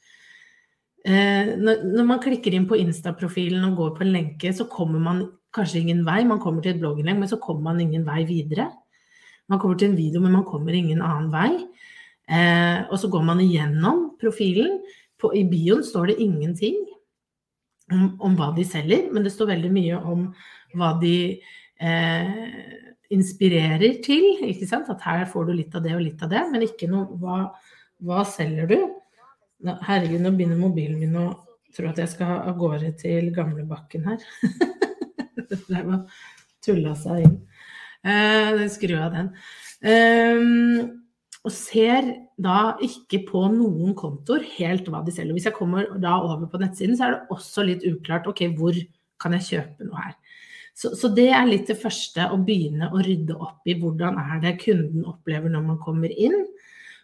Eh, 1.06 1.54
når 1.58 2.06
man 2.06 2.20
klikker 2.22 2.54
inn 2.54 2.66
på 2.68 2.78
Insta-profilen 2.80 3.64
og 3.68 3.78
går 3.78 3.92
på 3.96 4.04
en 4.06 4.14
lenke, 4.16 4.52
så 4.54 4.66
kommer 4.70 5.02
man 5.02 5.22
kanskje 5.54 5.82
ingen 5.84 6.04
vei. 6.06 6.20
Man 6.26 6.40
kommer 6.42 6.64
til 6.64 6.74
et 6.74 6.82
blogginnlegg, 6.82 7.20
men 7.20 7.30
så 7.30 7.38
kommer 7.42 7.70
man 7.70 7.82
ingen 7.84 8.06
vei 8.06 8.24
videre. 8.28 8.68
Man 9.48 9.60
kommer 9.62 9.78
til 9.78 9.92
en 9.92 9.98
video, 9.98 10.20
men 10.20 10.34
man 10.34 10.46
kommer 10.48 10.76
ingen 10.76 11.00
annen 11.04 11.30
vei. 11.32 11.52
Eh, 12.28 12.82
og 12.90 12.98
så 13.00 13.08
går 13.08 13.24
man 13.24 13.40
igjennom 13.40 14.10
profilen. 14.20 14.80
I 15.34 15.44
bioen 15.48 15.82
står 15.82 16.12
det 16.12 16.20
ingenting 16.22 16.76
om, 17.90 18.18
om, 18.20 18.36
hva 18.38 18.52
de 18.54 18.66
selger, 18.68 19.08
men 19.10 19.24
det 19.24 19.32
står 19.34 19.54
veldig 19.54 19.70
mye 19.72 19.96
om 19.98 20.28
hva 20.78 20.92
de 21.00 21.16
eh, 21.80 22.36
inspirerer 23.14 23.98
til. 24.04 24.28
At 24.76 25.06
her 25.06 25.24
får 25.30 25.48
du 25.48 25.56
litt 25.56 25.74
av 25.74 25.86
det 25.86 25.96
og 25.96 26.04
litt 26.04 26.22
av 26.22 26.30
det, 26.34 26.44
men 26.52 26.66
ikke 26.68 26.90
noe 26.90 27.18
hva, 27.18 27.40
hva 28.04 28.22
selger 28.28 28.70
du? 28.70 28.78
Herregud, 29.66 30.20
nå 30.22 30.32
begynner 30.36 30.60
mobilen 30.60 31.00
min 31.00 31.16
å 31.18 31.26
tro 31.74 31.88
at 31.90 31.98
jeg 31.98 32.12
skal 32.12 32.44
av 32.46 32.54
gårde 32.60 32.92
til 33.00 33.32
gamlebakken 33.34 34.06
her. 34.06 34.22
det 35.48 35.58
var 35.82 36.04
tulla 36.64 36.94
seg 36.98 37.26
inn. 37.26 37.36
Eh, 38.06 38.62
skru 38.70 38.94
av 39.00 39.16
den. 39.16 39.32
Eh, 39.82 40.86
og 41.42 41.54
ser 41.54 42.06
da 42.38 42.76
ikke 42.84 43.22
på 43.28 43.44
noen 43.50 43.94
kontoer 43.98 44.44
helt 44.58 44.88
hva 44.90 45.02
de 45.06 45.14
selger. 45.14 45.34
Hvis 45.36 45.48
jeg 45.48 45.56
kommer 45.56 45.90
da 46.02 46.18
over 46.20 46.46
på 46.50 46.60
nettsiden, 46.62 46.96
så 46.98 47.06
er 47.06 47.14
det 47.14 47.34
også 47.34 47.66
litt 47.66 47.86
uklart 47.88 48.28
ok, 48.30 48.44
hvor 48.58 48.78
kan 49.18 49.34
jeg 49.38 49.46
kjøpe 49.48 49.88
noe 49.88 50.06
her. 50.06 50.14
Så, 50.78 50.92
så, 50.94 51.10
det 51.10 51.30
er 51.34 51.48
litt 51.48 51.66
det 51.66 51.78
første, 51.80 52.28
å 52.30 52.38
begynne 52.46 52.92
å 52.94 53.00
rydde 53.02 53.34
opp 53.34 53.66
i 53.66 53.74
hvordan 53.80 54.18
er 54.22 54.42
det 54.44 54.60
kunden 54.62 55.06
opplever 55.10 55.50
når 55.50 55.64
man 55.72 55.80
kommer 55.82 56.12
inn. 56.14 56.44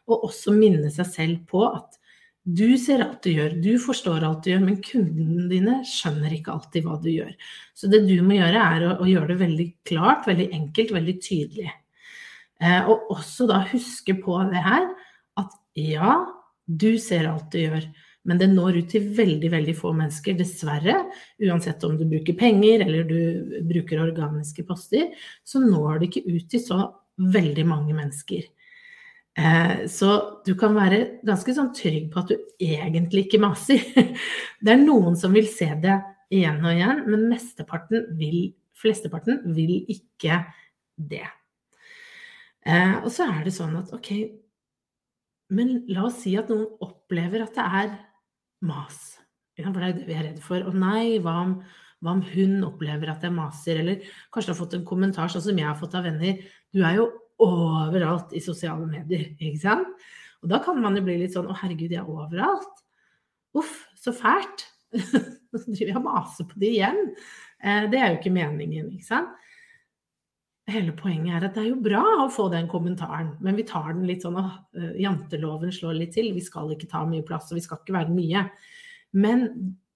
Og 0.06 0.28
også 0.28 0.54
minne 0.54 0.92
seg 0.94 1.08
selv 1.10 1.40
på 1.50 1.64
at 1.66 1.98
du 2.44 2.76
ser 2.76 3.00
alt 3.00 3.22
du 3.24 3.30
gjør, 3.32 3.54
du 3.64 3.72
forstår 3.80 4.24
alt 4.26 4.44
du 4.44 4.50
gjør, 4.50 4.64
men 4.66 4.80
kundene 4.84 5.46
dine 5.48 5.78
skjønner 5.88 6.34
ikke 6.36 6.52
alltid 6.52 6.84
hva 6.84 6.98
du 7.00 7.08
gjør. 7.08 7.32
Så 7.72 7.88
det 7.88 8.02
du 8.04 8.18
må 8.24 8.36
gjøre, 8.36 8.60
er 8.60 8.84
å, 8.84 8.90
å 9.00 9.08
gjøre 9.08 9.32
det 9.32 9.40
veldig 9.40 9.68
klart, 9.88 10.28
veldig 10.28 10.50
enkelt, 10.58 10.92
veldig 10.92 11.14
tydelig. 11.24 11.72
Eh, 12.60 12.90
og 12.90 13.14
også 13.14 13.48
da 13.48 13.62
huske 13.72 14.16
på 14.20 14.36
det 14.52 14.60
her 14.64 14.90
at 15.40 15.54
ja, 15.80 16.18
du 16.66 16.90
ser 17.00 17.30
alt 17.30 17.48
du 17.54 17.62
gjør, 17.62 17.86
men 18.28 18.40
det 18.40 18.50
når 18.52 18.80
ut 18.82 18.92
til 18.92 19.08
veldig, 19.16 19.50
veldig 19.52 19.74
få 19.76 19.92
mennesker, 19.96 20.36
dessverre. 20.36 20.96
Uansett 21.44 21.84
om 21.84 21.96
du 22.00 22.06
bruker 22.08 22.36
penger 22.40 22.84
eller 22.86 23.08
du 23.08 23.58
bruker 23.68 24.04
organiske 24.04 24.64
poster, 24.68 25.10
så 25.44 25.60
når 25.60 26.00
det 26.00 26.10
ikke 26.10 26.28
ut 26.28 26.46
til 26.52 26.62
så 26.64 26.78
veldig 27.20 27.66
mange 27.68 27.96
mennesker. 27.96 28.46
Eh, 29.34 29.86
så 29.90 30.10
du 30.46 30.52
kan 30.58 30.76
være 30.76 31.20
ganske 31.26 31.54
sånn 31.56 31.72
trygg 31.74 32.06
på 32.12 32.22
at 32.22 32.30
du 32.30 32.36
egentlig 32.62 33.26
ikke 33.26 33.42
maser. 33.42 33.82
Det 34.64 34.74
er 34.74 34.82
noen 34.82 35.18
som 35.18 35.34
vil 35.34 35.48
se 35.50 35.66
det 35.82 35.96
igjen 36.34 36.62
og 36.62 36.70
igjen, 36.70 37.02
men 37.10 37.26
mesteparten 37.32 38.06
vil, 38.18 38.52
flesteparten 38.78 39.42
vil 39.56 39.80
ikke 39.90 40.38
det. 40.94 41.26
Eh, 42.64 42.94
og 43.02 43.10
så 43.12 43.26
er 43.28 43.42
det 43.44 43.54
sånn 43.56 43.74
at 43.82 43.90
ok, 43.94 44.10
men 45.54 45.80
la 45.92 46.06
oss 46.08 46.22
si 46.22 46.32
at 46.38 46.48
noen 46.50 46.64
opplever 46.82 47.44
at 47.44 47.58
det 47.58 47.66
er 47.82 47.90
mas. 48.64 49.00
For 49.54 49.66
det 49.76 49.90
er 49.90 49.98
det 49.98 50.06
vi 50.08 50.16
er 50.16 50.24
redd 50.30 50.40
for. 50.42 50.62
Og 50.66 50.78
nei, 50.78 51.18
hva 51.22 51.34
om, 51.42 51.58
hva 52.02 52.14
om 52.16 52.22
hun 52.32 52.56
opplever 52.66 53.12
at 53.12 53.22
jeg 53.22 53.34
maser? 53.34 53.82
Eller 53.82 54.08
kanskje 54.32 54.50
du 54.50 54.54
har 54.54 54.62
fått 54.62 54.78
en 54.78 54.88
kommentar 54.88 55.30
sånn 55.30 55.44
som 55.44 55.60
jeg 55.60 55.68
har 55.68 55.78
fått 55.78 55.94
av 55.98 56.08
venner. 56.08 56.40
Du 56.74 56.80
er 56.82 56.98
jo 56.98 57.10
overalt 57.42 58.34
i 58.36 58.42
sosiale 58.42 58.86
medier, 58.86 59.32
ikke 59.38 59.62
sant? 59.62 60.04
Og 60.44 60.50
da 60.52 60.60
kan 60.62 60.78
man 60.80 60.96
jo 60.98 61.04
bli 61.06 61.16
litt 61.22 61.34
sånn 61.34 61.48
å 61.48 61.56
herregud, 61.56 61.92
jeg 61.92 62.02
er 62.02 62.10
overalt. 62.10 62.84
Uff, 63.56 63.80
så 63.98 64.12
fælt. 64.14 64.68
Så 65.54 65.70
driver 65.70 65.88
jeg 65.88 65.98
og 65.98 66.06
maser 66.06 66.46
på 66.50 66.58
de 66.58 66.68
igjen. 66.76 67.00
Eh, 67.62 67.84
det 67.90 67.98
er 67.98 68.08
jo 68.10 68.18
ikke 68.18 68.32
meningen, 68.34 68.88
ikke 68.94 69.06
sant. 69.06 69.44
Hele 70.70 70.94
poenget 70.96 71.36
er 71.36 71.46
at 71.46 71.56
det 71.56 71.62
er 71.62 71.68
jo 71.74 71.82
bra 71.84 72.02
å 72.22 72.30
få 72.32 72.46
den 72.52 72.66
kommentaren, 72.72 73.34
men 73.44 73.58
vi 73.58 73.66
tar 73.68 73.90
den 73.92 74.06
litt 74.08 74.24
sånn 74.24 74.38
at 74.40 74.62
uh, 74.78 74.94
janteloven 74.96 75.74
slår 75.74 75.98
litt 75.98 76.14
til. 76.16 76.30
Vi 76.32 76.40
skal 76.40 76.72
ikke 76.72 76.88
ta 76.88 77.02
mye 77.04 77.24
plass, 77.26 77.50
og 77.52 77.58
vi 77.58 77.64
skal 77.66 77.82
ikke 77.82 77.96
være 77.98 78.14
mye. 78.16 78.46
Men 79.12 79.44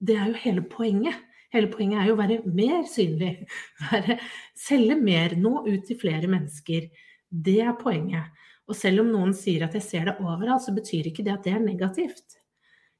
det 0.04 0.18
er 0.18 0.28
jo 0.28 0.42
hele 0.42 0.64
poenget. 0.68 1.24
Hele 1.56 1.70
poenget 1.72 2.02
er 2.02 2.10
jo 2.10 2.18
å 2.18 2.20
være 2.20 2.38
mer 2.44 2.82
synlig. 2.90 3.32
Være, 3.88 4.18
selge 4.60 4.98
mer, 5.00 5.32
nå 5.40 5.62
ut 5.64 5.88
til 5.88 5.96
flere 6.00 6.28
mennesker. 6.28 6.90
Det 7.28 7.58
er 7.64 7.76
poenget. 7.78 8.30
Og 8.68 8.76
selv 8.76 9.02
om 9.04 9.12
noen 9.12 9.34
sier 9.36 9.64
at 9.64 9.76
jeg 9.76 9.84
ser 9.84 10.08
det 10.08 10.18
overalt, 10.20 10.64
så 10.64 10.74
betyr 10.76 11.08
ikke 11.08 11.24
det 11.24 11.34
at 11.34 11.46
det 11.46 11.54
er 11.56 11.64
negativt. 11.64 12.38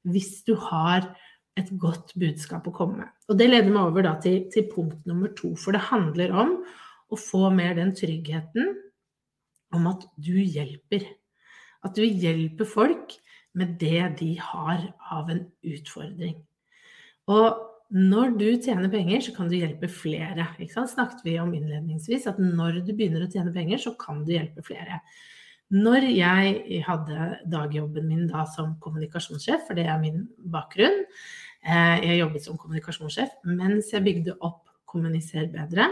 Hvis 0.09 0.39
du 0.47 0.55
har 0.69 1.11
et 1.59 1.69
godt 1.81 2.13
budskap 2.19 2.67
å 2.69 2.73
komme 2.73 3.01
med. 3.03 3.09
Og 3.29 3.37
det 3.39 3.49
leder 3.49 3.71
meg 3.73 3.89
over 3.91 4.05
da 4.05 4.15
til, 4.23 4.45
til 4.53 4.69
punkt 4.71 5.07
nummer 5.09 5.31
to, 5.37 5.53
for 5.59 5.75
det 5.75 5.89
handler 5.89 6.33
om 6.45 6.53
å 7.09 7.19
få 7.19 7.49
mer 7.53 7.75
den 7.77 7.91
tryggheten 7.97 8.75
om 9.75 9.89
at 9.91 10.05
du 10.15 10.37
hjelper. 10.39 11.05
At 11.85 11.97
du 11.97 12.05
hjelper 12.05 12.67
folk 12.69 13.17
med 13.57 13.77
det 13.81 14.05
de 14.19 14.33
har 14.41 14.85
av 15.11 15.29
en 15.33 15.43
utfordring. 15.65 16.37
Og 17.29 17.68
når 17.89 18.35
du 18.37 18.47
tjener 18.61 18.89
penger, 18.91 19.23
så 19.25 19.33
kan 19.33 19.47
du 19.49 19.55
hjelpe 19.57 19.89
flere. 19.89 20.45
Snakket 20.69 21.23
vi 21.25 21.39
om 21.41 21.55
innledningsvis 21.57 22.27
at 22.29 22.37
når 22.41 22.83
du 22.85 22.93
begynner 22.93 23.25
å 23.25 23.29
tjene 23.31 23.53
penger, 23.55 23.81
så 23.81 23.95
kan 23.97 24.21
du 24.27 24.35
hjelpe 24.35 24.61
flere. 24.65 25.01
Når 25.73 26.05
jeg 26.13 26.81
hadde 26.85 27.29
dagjobben 27.49 28.07
min 28.09 28.27
da 28.29 28.43
som 28.49 28.75
kommunikasjonssjef, 28.81 29.67
for 29.67 29.77
det 29.77 29.87
er 29.89 30.01
min 30.01 30.23
bakgrunn, 30.53 31.03
eh, 31.65 31.97
jeg 32.05 32.21
jobbet 32.21 32.45
som 32.45 32.57
kommunikasjonssjef 32.61 33.35
mens 33.45 33.93
jeg 33.93 34.05
bygde 34.05 34.37
opp 34.39 34.65
Kommuniser 34.89 35.45
bedre, 35.53 35.85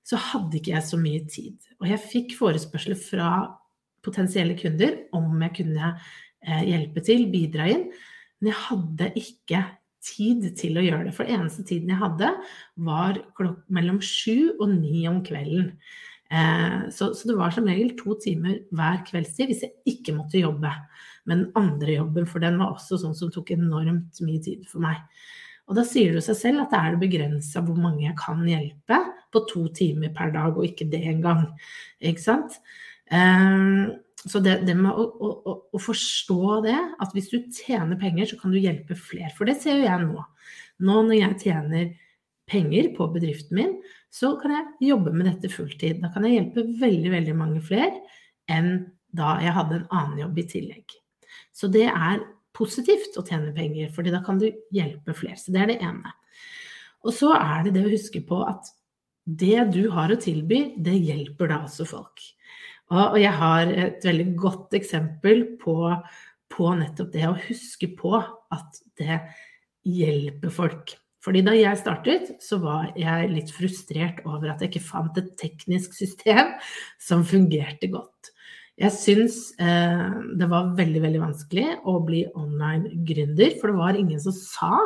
så 0.00 0.16
hadde 0.16 0.56
ikke 0.56 0.72
jeg 0.72 0.84
så 0.88 0.96
mye 0.96 1.24
tid. 1.28 1.56
Og 1.82 1.90
jeg 1.90 2.00
fikk 2.00 2.30
forespørsler 2.38 2.96
fra 2.96 3.32
potensielle 4.00 4.56
kunder 4.56 4.94
om 5.12 5.34
jeg 5.44 5.58
kunne 5.58 5.90
eh, 5.92 6.62
hjelpe 6.70 7.02
til, 7.04 7.26
bidra 7.28 7.66
inn. 7.68 7.84
Men 8.40 8.48
jeg 8.48 8.60
hadde 8.62 9.10
ikke 9.20 9.60
tid 10.08 10.50
til 10.58 10.78
å 10.78 10.84
gjøre 10.84 11.08
det. 11.08 11.14
For 11.16 11.28
den 11.28 11.42
eneste 11.42 11.64
tiden 11.68 11.92
jeg 11.92 12.00
hadde, 12.02 12.32
var 12.88 13.20
mellom 13.72 14.00
sju 14.04 14.54
og 14.58 14.68
ni 14.72 15.06
om 15.10 15.22
kvelden. 15.26 15.72
Eh, 16.28 16.88
så, 16.92 17.12
så, 17.16 17.28
det 17.28 17.38
var 17.38 17.54
som 17.54 17.68
regel 17.68 17.94
to 17.96 18.16
timer 18.20 18.58
hver 18.76 19.00
kveldstid 19.08 19.48
hvis 19.48 19.64
jeg 19.64 19.94
ikke 19.94 20.16
måtte 20.18 20.42
jobbe. 20.42 20.72
Men 21.28 21.44
den 21.44 21.52
andre 21.60 21.98
jobben, 21.98 22.28
for 22.28 22.44
den 22.44 22.58
var 22.60 22.74
også 22.74 23.00
sånn 23.00 23.16
som 23.16 23.32
tok 23.32 23.52
enormt 23.56 24.20
mye 24.24 24.42
tid 24.44 24.64
for 24.68 24.84
meg. 24.84 25.00
Og 25.68 25.76
da 25.76 25.84
sier 25.84 26.16
det 26.16 26.24
seg 26.24 26.38
selv 26.38 26.64
at 26.64 26.72
det 26.72 26.80
er 26.80 26.94
det 26.94 27.02
begrensa 27.02 27.60
hvor 27.64 27.76
mange 27.76 28.06
jeg 28.06 28.16
kan 28.20 28.40
hjelpe 28.48 29.02
på 29.34 29.42
to 29.50 29.66
timer 29.76 30.12
per 30.16 30.32
dag, 30.32 30.56
og 30.56 30.64
ikke 30.64 30.88
det 30.88 31.02
engang. 31.10 31.44
Ikke 32.00 32.24
sant? 32.24 32.56
Um, 33.12 33.92
så 34.26 34.40
det, 34.42 34.56
det 34.66 34.74
med 34.74 34.90
å, 34.90 35.04
å, 35.06 35.52
å, 35.70 35.78
forstå 35.78 36.58
det, 36.64 36.76
at 36.98 37.14
hvis 37.14 37.30
du 37.30 37.38
tjener 37.54 37.98
penger, 38.00 38.26
så 38.26 38.38
kan 38.40 38.50
du 38.50 38.58
hjelpe 38.58 38.96
flere. 38.98 39.30
For 39.36 39.46
det 39.46 39.58
ser 39.62 39.78
jo 39.78 39.86
jeg 39.86 40.06
nå. 40.08 40.24
Nå 40.82 40.96
når 41.06 41.18
jeg 41.20 41.40
tjener 41.44 41.92
penger 42.48 42.90
på 42.96 43.06
bedriften 43.14 43.60
min, 43.60 43.76
så 44.10 44.32
kan 44.40 44.56
jeg 44.56 44.88
jobbe 44.88 45.12
med 45.14 45.28
dette 45.28 45.50
fulltid. 45.52 46.00
Da 46.02 46.10
kan 46.14 46.26
jeg 46.26 46.38
hjelpe 46.38 46.64
veldig, 46.80 47.12
veldig 47.14 47.36
mange 47.38 47.62
flere 47.62 48.00
enn 48.50 48.88
da 49.14 49.36
jeg 49.44 49.54
hadde 49.56 49.78
en 49.78 49.92
annen 49.94 50.22
jobb 50.24 50.40
i 50.40 50.46
tillegg. 50.50 50.96
Så 51.54 51.70
det 51.72 51.86
er 51.90 52.24
positivt 52.56 53.16
å 53.20 53.24
tjene 53.26 53.52
penger, 53.54 53.92
fordi 53.94 54.12
da 54.14 54.22
kan 54.24 54.40
du 54.40 54.48
hjelpe 54.74 55.14
flere. 55.16 55.38
Så 55.38 55.54
det 55.54 55.62
er 55.62 55.72
det 55.72 55.78
ene. 55.84 56.14
Og 57.06 57.14
så 57.14 57.30
er 57.36 57.68
det 57.68 57.76
det 57.76 57.84
å 57.86 57.92
huske 57.92 58.24
på 58.26 58.40
at 58.48 58.72
det 59.28 59.68
du 59.74 59.84
har 59.92 60.10
å 60.10 60.18
tilby, 60.18 60.72
det 60.80 60.96
hjelper 60.96 61.52
da 61.52 61.60
også 61.66 61.86
folk. 61.86 62.24
Og 62.88 63.18
jeg 63.20 63.34
har 63.36 63.68
et 63.68 64.04
veldig 64.06 64.30
godt 64.40 64.78
eksempel 64.78 65.44
på, 65.60 65.76
på 66.48 66.70
nettopp 66.78 67.12
det 67.12 67.26
å 67.28 67.36
huske 67.48 67.90
på 67.98 68.14
at 68.16 68.80
det 69.00 69.20
hjelper 69.88 70.52
folk. 70.52 70.94
Fordi 71.24 71.42
da 71.44 71.52
jeg 71.56 71.80
startet, 71.80 72.30
så 72.40 72.60
var 72.62 72.92
jeg 72.96 73.32
litt 73.32 73.50
frustrert 73.52 74.22
over 74.24 74.52
at 74.52 74.62
jeg 74.62 74.72
ikke 74.72 74.86
fant 74.86 75.18
et 75.20 75.34
teknisk 75.40 75.96
system 75.96 76.54
som 77.08 77.26
fungerte 77.26 77.90
godt. 77.92 78.32
Jeg 78.78 78.94
syns 78.94 79.36
eh, 79.58 80.06
det 80.38 80.46
var 80.48 80.70
veldig, 80.78 81.02
veldig 81.02 81.20
vanskelig 81.24 81.66
å 81.90 81.96
bli 82.06 82.22
online-gründer, 82.30 83.56
for 83.58 83.72
det 83.72 83.80
var 83.80 83.98
ingen 83.98 84.22
som 84.22 84.36
sa 84.36 84.78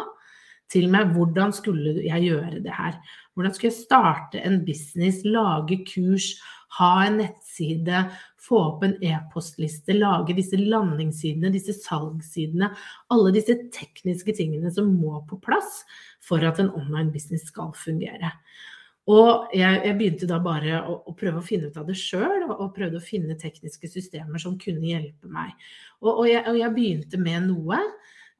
til 0.72 0.88
meg 0.88 1.10
hvordan 1.12 1.52
skulle 1.52 1.98
jeg 2.00 2.30
gjøre 2.30 2.62
det 2.64 2.72
her. 2.72 2.96
Hvordan 3.36 3.52
skulle 3.52 3.68
jeg 3.68 3.82
starte 3.82 4.40
en 4.40 4.62
business, 4.64 5.20
lage 5.28 5.82
kurs, 5.90 6.32
ha 6.78 6.90
en 7.04 7.18
nettside, 7.20 8.06
få 8.40 8.58
opp 8.70 8.84
en 8.86 8.94
e-postliste, 9.04 9.94
lage 9.96 10.36
disse 10.36 10.56
landingssidene, 10.56 11.52
disse 11.52 11.74
salgssidene. 11.76 12.70
Alle 13.12 13.32
disse 13.34 13.58
tekniske 13.74 14.34
tingene 14.38 14.72
som 14.72 14.88
må 14.96 15.20
på 15.28 15.38
plass 15.44 15.82
for 16.24 16.44
at 16.48 16.60
en 16.62 16.72
online 16.72 17.12
business 17.12 17.44
skal 17.50 17.74
fungere. 17.76 18.32
Og 19.10 19.50
jeg, 19.50 19.80
jeg, 19.82 19.96
begynte 19.98 20.28
da 20.30 20.38
bare 20.42 20.78
å, 20.86 21.00
å, 21.10 21.14
prøve 21.18 21.40
å 21.40 21.44
finne 21.44 21.68
ut 21.68 21.78
av 21.80 21.88
det 21.88 21.96
sjøl, 21.98 22.44
og, 22.46 22.52
og, 22.54 22.68
prøvde 22.76 23.00
å 23.00 23.04
finne 23.04 23.34
tekniske 23.38 23.90
systemer 23.90 24.40
som 24.42 24.54
kunne 24.62 24.86
hjelpe 24.86 25.30
meg. 25.30 25.56
Og, 26.00 26.12
og, 26.12 26.26
jeg, 26.30 26.44
og 26.46 26.60
jeg, 26.60 26.74
begynte 26.76 27.18
med 27.18 27.48
noe, 27.48 27.80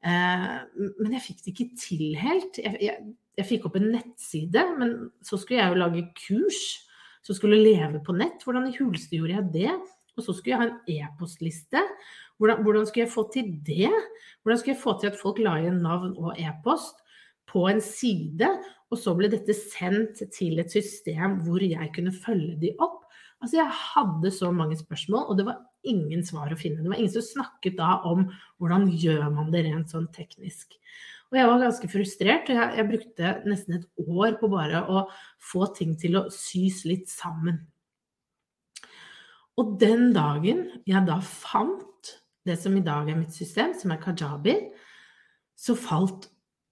eh, 0.07 0.55
men 0.79 1.17
jeg 1.17 1.25
fikk 1.25 1.43
det 1.43 1.53
ikke 1.53 1.67
til 1.83 2.05
helt. 2.21 2.61
Jeg, 2.63 2.95
jeg, 3.35 3.47
fikk 3.49 3.67
opp 3.67 3.75
en 3.77 3.91
nettside, 3.97 4.63
men 4.79 4.95
så 5.25 5.37
skulle 5.41 5.59
jeg 5.59 5.75
jo 5.75 5.83
lage 5.83 6.05
kurs 6.23 6.63
som 7.23 7.37
skulle 7.37 7.61
leve 7.61 8.01
på 8.03 8.15
nett. 8.15 8.43
Hvordan 8.45 8.69
i 8.69 8.75
huleste 8.77 9.17
gjorde 9.17 9.37
jeg 9.37 9.53
det? 9.53 9.75
Og 10.13 10.25
så 10.25 10.35
skulle 10.35 10.53
jeg 10.53 10.61
ha 10.61 10.67
en 10.69 10.97
e-postliste. 10.97 11.81
Hvordan, 12.37 12.65
hvordan 12.65 12.85
skulle 12.89 13.05
jeg 13.07 13.13
få 13.13 13.23
til 13.33 13.53
det? 13.65 13.93
Hvordan 14.43 14.59
skulle 14.59 14.75
jeg 14.75 14.83
få 14.83 14.97
til 14.99 15.09
at 15.09 15.21
folk 15.21 15.39
la 15.41 15.55
igjen 15.61 15.81
navn 15.85 16.13
og 16.19 16.35
e-post? 16.37 17.03
på 17.53 17.67
en 17.69 17.81
side, 17.83 18.49
og 18.91 18.99
så 18.99 19.13
ble 19.17 19.29
dette 19.31 19.55
sendt 19.57 20.23
til 20.33 20.61
et 20.61 20.73
system 20.73 21.39
hvor 21.45 21.63
jeg 21.63 21.91
kunne 21.95 22.13
følge 22.15 22.57
de 22.61 22.73
opp. 22.81 23.01
Altså 23.43 23.59
Jeg 23.59 23.75
hadde 23.75 24.31
så 24.31 24.51
mange 24.55 24.77
spørsmål, 24.79 25.25
og 25.27 25.37
det 25.37 25.45
var 25.49 25.59
ingen 25.83 26.23
svar 26.23 26.53
å 26.53 26.59
finne. 26.59 26.79
Det 26.81 26.93
var 26.93 27.01
ingen 27.01 27.11
som 27.11 27.25
snakket 27.25 27.75
da 27.79 27.97
om 28.07 28.29
hvordan 28.61 28.87
gjør 28.95 29.25
man 29.35 29.51
det 29.51 29.65
rent 29.67 29.91
sånn 29.91 30.07
teknisk. 30.15 30.77
Og 31.33 31.39
jeg 31.39 31.49
var 31.49 31.63
ganske 31.63 31.87
frustrert, 31.89 32.49
jeg, 32.53 32.65
jeg 32.77 32.85
brukte 32.85 33.29
nesten 33.49 33.79
et 33.79 33.87
år 34.05 34.35
på 34.37 34.51
bare 34.51 34.83
å 34.85 35.07
få 35.41 35.65
ting 35.73 35.95
til 35.97 36.19
å 36.19 36.27
sys 36.29 36.83
litt 36.85 37.09
sammen. 37.09 37.57
Og 39.57 39.71
den 39.81 40.11
dagen 40.13 40.67
jeg 40.85 41.01
da 41.09 41.17
fant 41.25 42.13
det 42.45 42.59
som 42.61 42.75
i 42.77 42.83
dag 42.85 43.09
er 43.09 43.17
mitt 43.17 43.33
system, 43.33 43.73
som 43.73 43.95
er 43.95 44.01
kajabi, 44.03 44.53
så 45.57 45.73
falt 45.73 46.29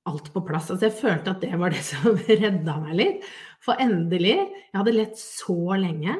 alt 0.10 0.30
på 0.34 0.44
plass. 0.46 0.70
Altså 0.70 0.92
jeg 0.92 0.98
følte 1.00 1.34
at 1.34 1.42
det 1.42 1.58
var 1.58 1.74
det 1.74 1.82
som 1.86 2.22
redda 2.44 2.78
meg 2.86 3.00
litt. 3.00 3.26
For 3.66 3.82
endelig, 3.82 4.38
jeg 4.38 4.78
hadde 4.78 4.94
lett 4.94 5.18
så 5.18 5.58
lenge 5.74 6.20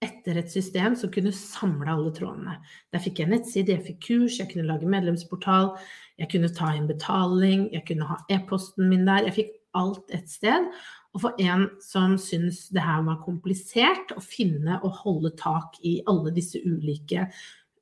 etter 0.00 0.38
et 0.40 0.50
system 0.52 0.94
som 0.96 1.12
kunne 1.12 1.32
samle 1.36 1.92
alle 1.92 2.12
trådene. 2.16 2.56
Der 2.92 3.02
fikk 3.04 3.20
jeg 3.20 3.30
nettside, 3.32 3.74
jeg 3.74 3.84
fikk 3.84 4.00
kurs, 4.06 4.38
jeg 4.40 4.48
kunne 4.52 4.68
lage 4.68 4.88
medlemsportal, 4.88 5.74
jeg 6.20 6.30
kunne 6.32 6.52
ta 6.56 6.72
inn 6.76 6.88
betaling, 6.88 7.68
jeg 7.74 7.84
kunne 7.88 8.08
ha 8.08 8.16
e-posten 8.32 8.88
min 8.88 9.04
der. 9.08 9.26
Jeg 9.28 9.36
fikk 9.42 9.54
alt 9.76 10.16
et 10.16 10.28
sted. 10.32 10.70
Og 11.14 11.24
for 11.24 11.42
en 11.42 11.66
som 11.82 12.14
syns 12.20 12.68
det 12.74 12.84
her 12.84 13.02
var 13.06 13.22
komplisert 13.24 14.12
å 14.14 14.22
finne 14.22 14.78
og 14.80 15.02
holde 15.02 15.34
tak 15.38 15.76
i 15.86 15.98
alle 16.08 16.32
disse 16.34 16.60
ulike 16.62 17.26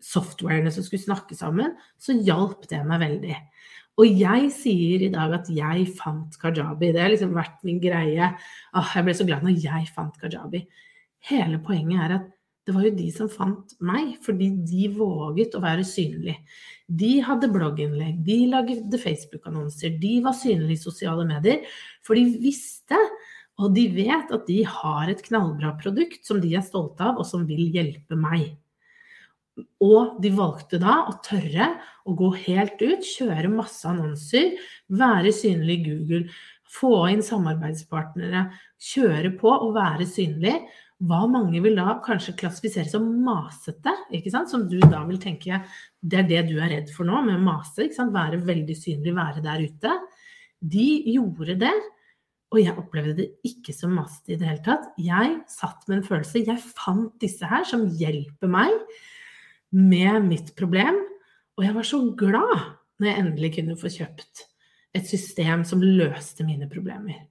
softwarene 0.03 0.71
som 0.73 0.87
skulle 0.87 1.05
snakke 1.05 1.37
sammen, 1.37 1.75
så 2.01 2.17
hjalp 2.17 2.67
det 2.71 2.81
meg 2.87 3.03
veldig. 3.05 3.39
Og 3.99 4.21
jeg 4.23 4.51
sier 4.55 5.05
i 5.05 5.11
dag 5.13 5.33
at 5.41 5.49
jeg 5.51 5.89
fant 5.99 6.37
kajabi. 6.41 6.93
Det 6.95 7.03
har 7.03 7.11
liksom 7.11 7.35
vært 7.35 7.65
min 7.67 7.81
greie. 7.83 8.31
Åh, 8.79 8.93
jeg 8.95 9.07
ble 9.07 9.15
så 9.19 9.27
glad 9.27 9.43
når 9.47 9.59
jeg 9.59 9.91
fant 9.95 10.15
kajabi. 10.23 10.63
Hele 11.27 11.59
poenget 11.65 12.05
er 12.05 12.15
at 12.19 12.27
det 12.69 12.75
var 12.77 12.85
jo 12.85 12.93
de 12.99 13.07
som 13.15 13.31
fant 13.33 13.71
meg, 13.81 14.11
fordi 14.21 14.51
de 14.69 14.91
våget 14.93 15.55
å 15.57 15.63
være 15.65 15.87
synlige. 15.89 16.37
De 16.85 17.15
hadde 17.25 17.49
blogginnlegg, 17.49 18.19
de 18.27 18.37
lagde 18.53 19.01
Facebook-annonser, 19.01 19.95
de 20.03 20.19
var 20.25 20.37
synlige 20.37 20.77
i 20.77 20.83
sosiale 20.83 21.25
medier. 21.29 21.65
For 22.05 22.19
de 22.19 22.27
visste, 22.45 22.99
og 23.57 23.73
de 23.73 23.87
vet, 23.95 24.29
at 24.37 24.45
de 24.47 24.61
har 24.69 25.09
et 25.09 25.23
knallbra 25.25 25.73
produkt 25.81 26.29
som 26.29 26.43
de 26.43 26.53
er 26.59 26.67
stolte 26.67 27.09
av, 27.09 27.17
og 27.17 27.27
som 27.27 27.47
vil 27.49 27.71
hjelpe 27.73 28.19
meg. 28.21 28.51
Og 29.83 30.19
de 30.23 30.31
valgte 30.37 30.79
da 30.83 31.01
å 31.09 31.17
tørre 31.25 31.71
å 32.05 32.15
gå 32.21 32.29
helt 32.45 32.85
ut, 32.85 33.09
kjøre 33.17 33.51
masse 33.51 33.89
annonser, 33.89 34.53
være 34.93 35.33
synlig 35.35 35.79
i 35.81 35.87
Google, 35.89 36.21
få 36.69 37.09
inn 37.15 37.25
samarbeidspartnere, 37.25 38.45
kjøre 38.91 39.33
på 39.41 39.51
og 39.57 39.73
være 39.77 40.07
synlig. 40.09 40.55
Hva 40.99 41.21
mange 41.31 41.61
vil 41.63 41.77
da 41.79 41.93
kanskje 42.03 42.35
klassifisere 42.41 42.91
som 42.91 43.05
masete, 43.23 43.93
som 44.51 44.65
du 44.67 44.81
da 44.83 45.05
vil 45.07 45.21
tenke 45.23 45.61
det 46.03 46.19
er 46.19 46.27
det 46.27 46.41
du 46.49 46.57
er 46.59 46.73
redd 46.73 46.91
for 46.91 47.07
nå 47.07 47.21
med 47.27 47.45
mase. 47.45 47.85
ikke 47.85 47.95
sant? 48.01 48.15
Være 48.15 48.41
veldig 48.43 48.75
synlig, 48.75 49.15
være 49.15 49.45
der 49.45 49.63
ute. 49.63 49.95
De 50.59 50.89
gjorde 51.15 51.55
det, 51.61 51.75
og 52.51 52.59
jeg 52.63 52.75
opplevde 52.81 53.15
det 53.21 53.29
ikke 53.47 53.75
som 53.77 53.95
masete 53.95 54.35
i 54.35 54.41
det 54.41 54.49
hele 54.49 54.65
tatt. 54.67 54.91
Jeg 54.99 55.39
satt 55.53 55.87
med 55.87 56.01
en 56.01 56.09
følelse 56.09 56.43
Jeg 56.43 56.65
fant 56.65 57.15
disse 57.23 57.47
her 57.47 57.63
som 57.69 57.87
hjelper 57.87 58.51
meg 58.51 58.75
med 59.71 60.27
mitt 60.27 60.55
problem. 60.59 60.99
Og 61.59 61.67
jeg 61.67 61.75
var 61.79 61.87
så 61.87 62.03
glad 62.19 62.55
når 62.99 63.11
jeg 63.11 63.23
endelig 63.23 63.55
kunne 63.55 63.79
få 63.79 63.91
kjøpt 63.93 64.47
et 64.99 65.07
system 65.07 65.63
som 65.69 65.83
løste 65.85 66.47
mine 66.47 66.67
problemer. 66.71 67.29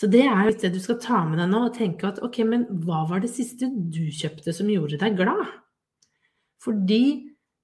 Så 0.00 0.08
det 0.08 0.22
er 0.24 0.46
litt 0.46 0.62
det 0.64 0.70
du 0.72 0.78
skal 0.80 0.96
ta 1.02 1.18
med 1.28 1.36
deg 1.42 1.50
nå 1.50 1.66
og 1.66 1.74
tenke 1.76 2.08
at 2.08 2.22
ok, 2.24 2.38
men 2.48 2.62
hva 2.86 3.02
var 3.10 3.20
det 3.20 3.28
siste 3.34 3.68
du 3.68 4.06
kjøpte 4.08 4.54
som 4.56 4.70
gjorde 4.72 4.96
deg 5.02 5.18
glad? 5.18 5.42
Fordi 6.64 7.02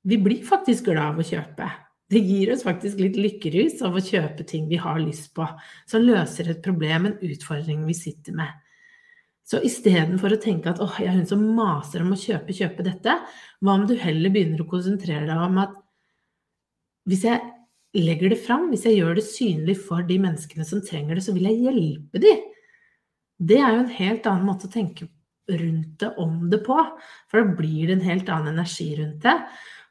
vi 0.06 0.18
blir 0.20 0.42
faktisk 0.44 0.90
glad 0.90 1.14
av 1.14 1.22
å 1.22 1.24
kjøpe. 1.24 1.70
Det 2.12 2.20
gir 2.20 2.52
oss 2.52 2.66
faktisk 2.66 3.00
litt 3.00 3.16
lykkerus 3.18 3.80
av 3.88 3.96
å 3.96 4.04
kjøpe 4.04 4.44
ting 4.46 4.68
vi 4.68 4.76
har 4.78 5.00
lyst 5.00 5.32
på, 5.34 5.48
som 5.88 6.04
løser 6.04 6.52
et 6.52 6.60
problem, 6.62 7.08
en 7.08 7.16
utfordring 7.24 7.88
vi 7.88 7.96
sitter 7.96 8.36
med. 8.36 8.52
Så 9.46 9.62
istedenfor 9.64 10.36
å 10.36 10.42
tenke 10.42 10.70
at 10.70 10.82
åh, 10.82 11.00
jeg 11.00 11.08
er 11.08 11.16
hun 11.16 11.26
som 11.30 11.42
maser 11.56 12.04
om 12.04 12.12
å 12.12 12.20
kjøpe, 12.20 12.54
kjøpe 12.54 12.84
dette, 12.84 13.16
hva 13.64 13.78
om 13.78 13.88
du 13.88 13.96
heller 13.98 14.34
begynner 14.34 14.60
å 14.62 14.68
konsentrere 14.68 15.24
deg 15.24 15.40
om 15.40 15.60
at 15.64 15.72
hvis 17.08 17.24
jeg 17.30 17.55
legger 18.02 18.32
det 18.32 18.40
fram, 18.44 18.68
hvis 18.72 18.86
jeg 18.88 18.98
gjør 18.98 19.18
det 19.18 19.26
synlig 19.28 19.76
for 19.86 20.04
de 20.06 20.18
menneskene 20.22 20.66
som 20.68 20.82
trenger 20.84 21.16
det, 21.16 21.24
så 21.26 21.34
vil 21.36 21.48
jeg 21.48 21.62
hjelpe 21.66 22.22
de. 22.22 22.34
Det 23.36 23.60
er 23.60 23.76
jo 23.76 23.84
en 23.84 23.94
helt 23.98 24.26
annen 24.28 24.48
måte 24.48 24.68
å 24.68 24.72
tenke 24.72 25.08
rundt 25.46 26.00
det 26.02 26.10
om 26.18 26.48
det 26.50 26.62
på, 26.66 26.76
for 27.30 27.40
da 27.40 27.56
blir 27.58 27.88
det 27.88 27.98
en 27.98 28.08
helt 28.08 28.30
annen 28.32 28.56
energi 28.56 28.90
rundt 28.98 29.22
det. 29.24 29.36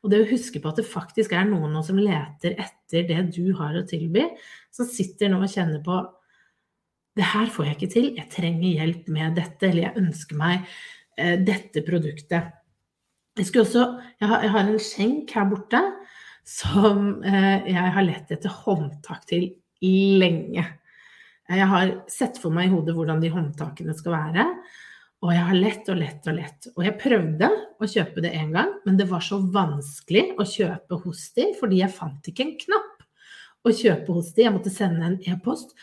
Og 0.04 0.12
det 0.12 0.20
å 0.22 0.30
huske 0.30 0.62
på 0.62 0.70
at 0.70 0.82
det 0.82 0.86
faktisk 0.86 1.34
er 1.34 1.48
noen 1.50 1.72
nå 1.74 1.82
som 1.86 1.98
leter 1.98 2.58
etter 2.62 3.08
det 3.10 3.22
du 3.34 3.56
har 3.58 3.78
å 3.78 3.86
tilby, 3.88 4.28
som 4.74 4.89
sitter 4.89 5.32
nå 5.32 5.39
og 5.41 5.50
kjenner 5.50 5.82
på 5.86 6.04
det 7.15 7.26
her 7.32 7.48
får 7.48 7.70
jeg 7.70 7.78
ikke 7.78 7.91
til, 7.94 8.08
jeg 8.18 8.32
trenger 8.34 8.82
hjelp 8.82 9.10
med 9.15 9.38
dette, 9.39 9.70
eller 9.70 9.86
jeg 9.86 10.02
ønsker 10.02 10.39
meg 10.39 10.65
eh, 11.15 11.38
dette 11.39 11.84
produktet. 11.88 12.52
Jeg, 13.39 13.48
også, 13.60 13.86
jeg, 14.20 14.28
har, 14.28 14.44
jeg, 14.44 14.52
har, 14.52 14.68
en 14.68 14.84
skjenk 14.84 15.32
her 15.36 15.48
borte 15.48 15.80
som 16.46 17.24
eh, 17.26 17.66
jeg 17.72 17.94
har 17.98 18.06
lett 18.06 18.32
etter 18.32 18.54
håndtak 18.64 19.26
til 19.30 19.50
lenge. 20.22 20.66
Jeg 21.46 21.70
har 21.70 21.94
sett 22.10 22.40
for 22.42 22.54
meg 22.54 22.70
i 22.70 22.74
hodet 22.74 22.96
hvordan 22.98 23.22
de 23.22 23.30
håndtakene 23.34 23.94
skal 23.98 24.16
være. 24.16 24.46
Og 25.26 25.32
jeg 25.34 25.46
har 25.48 25.58
lett 25.58 25.88
og 25.90 25.98
lett 25.98 26.28
og 26.30 26.38
lett. 26.38 26.68
Og 26.76 26.82
jeg 26.86 26.98
prøvde 27.02 27.50
å 27.82 27.88
kjøpe 27.90 28.22
det 28.22 28.34
en 28.38 28.52
gang, 28.54 28.74
men 28.86 28.98
det 29.00 29.08
var 29.10 29.24
så 29.26 29.40
vanskelig 29.42 30.28
å 30.42 30.46
kjøpe 30.46 31.00
hos 31.06 31.24
de, 31.38 31.48
fordi 31.60 31.82
jeg 31.82 31.96
fant 31.96 32.30
ikke 32.30 32.46
en 32.46 32.58
knapp 32.62 33.06
å 33.66 33.74
kjøpe 33.74 34.18
hos 34.18 34.34
de. 34.36 34.46
Jeg 34.46 34.54
måtte 34.54 34.74
sende 34.74 35.08
en 35.10 35.18
e-post. 35.26 35.74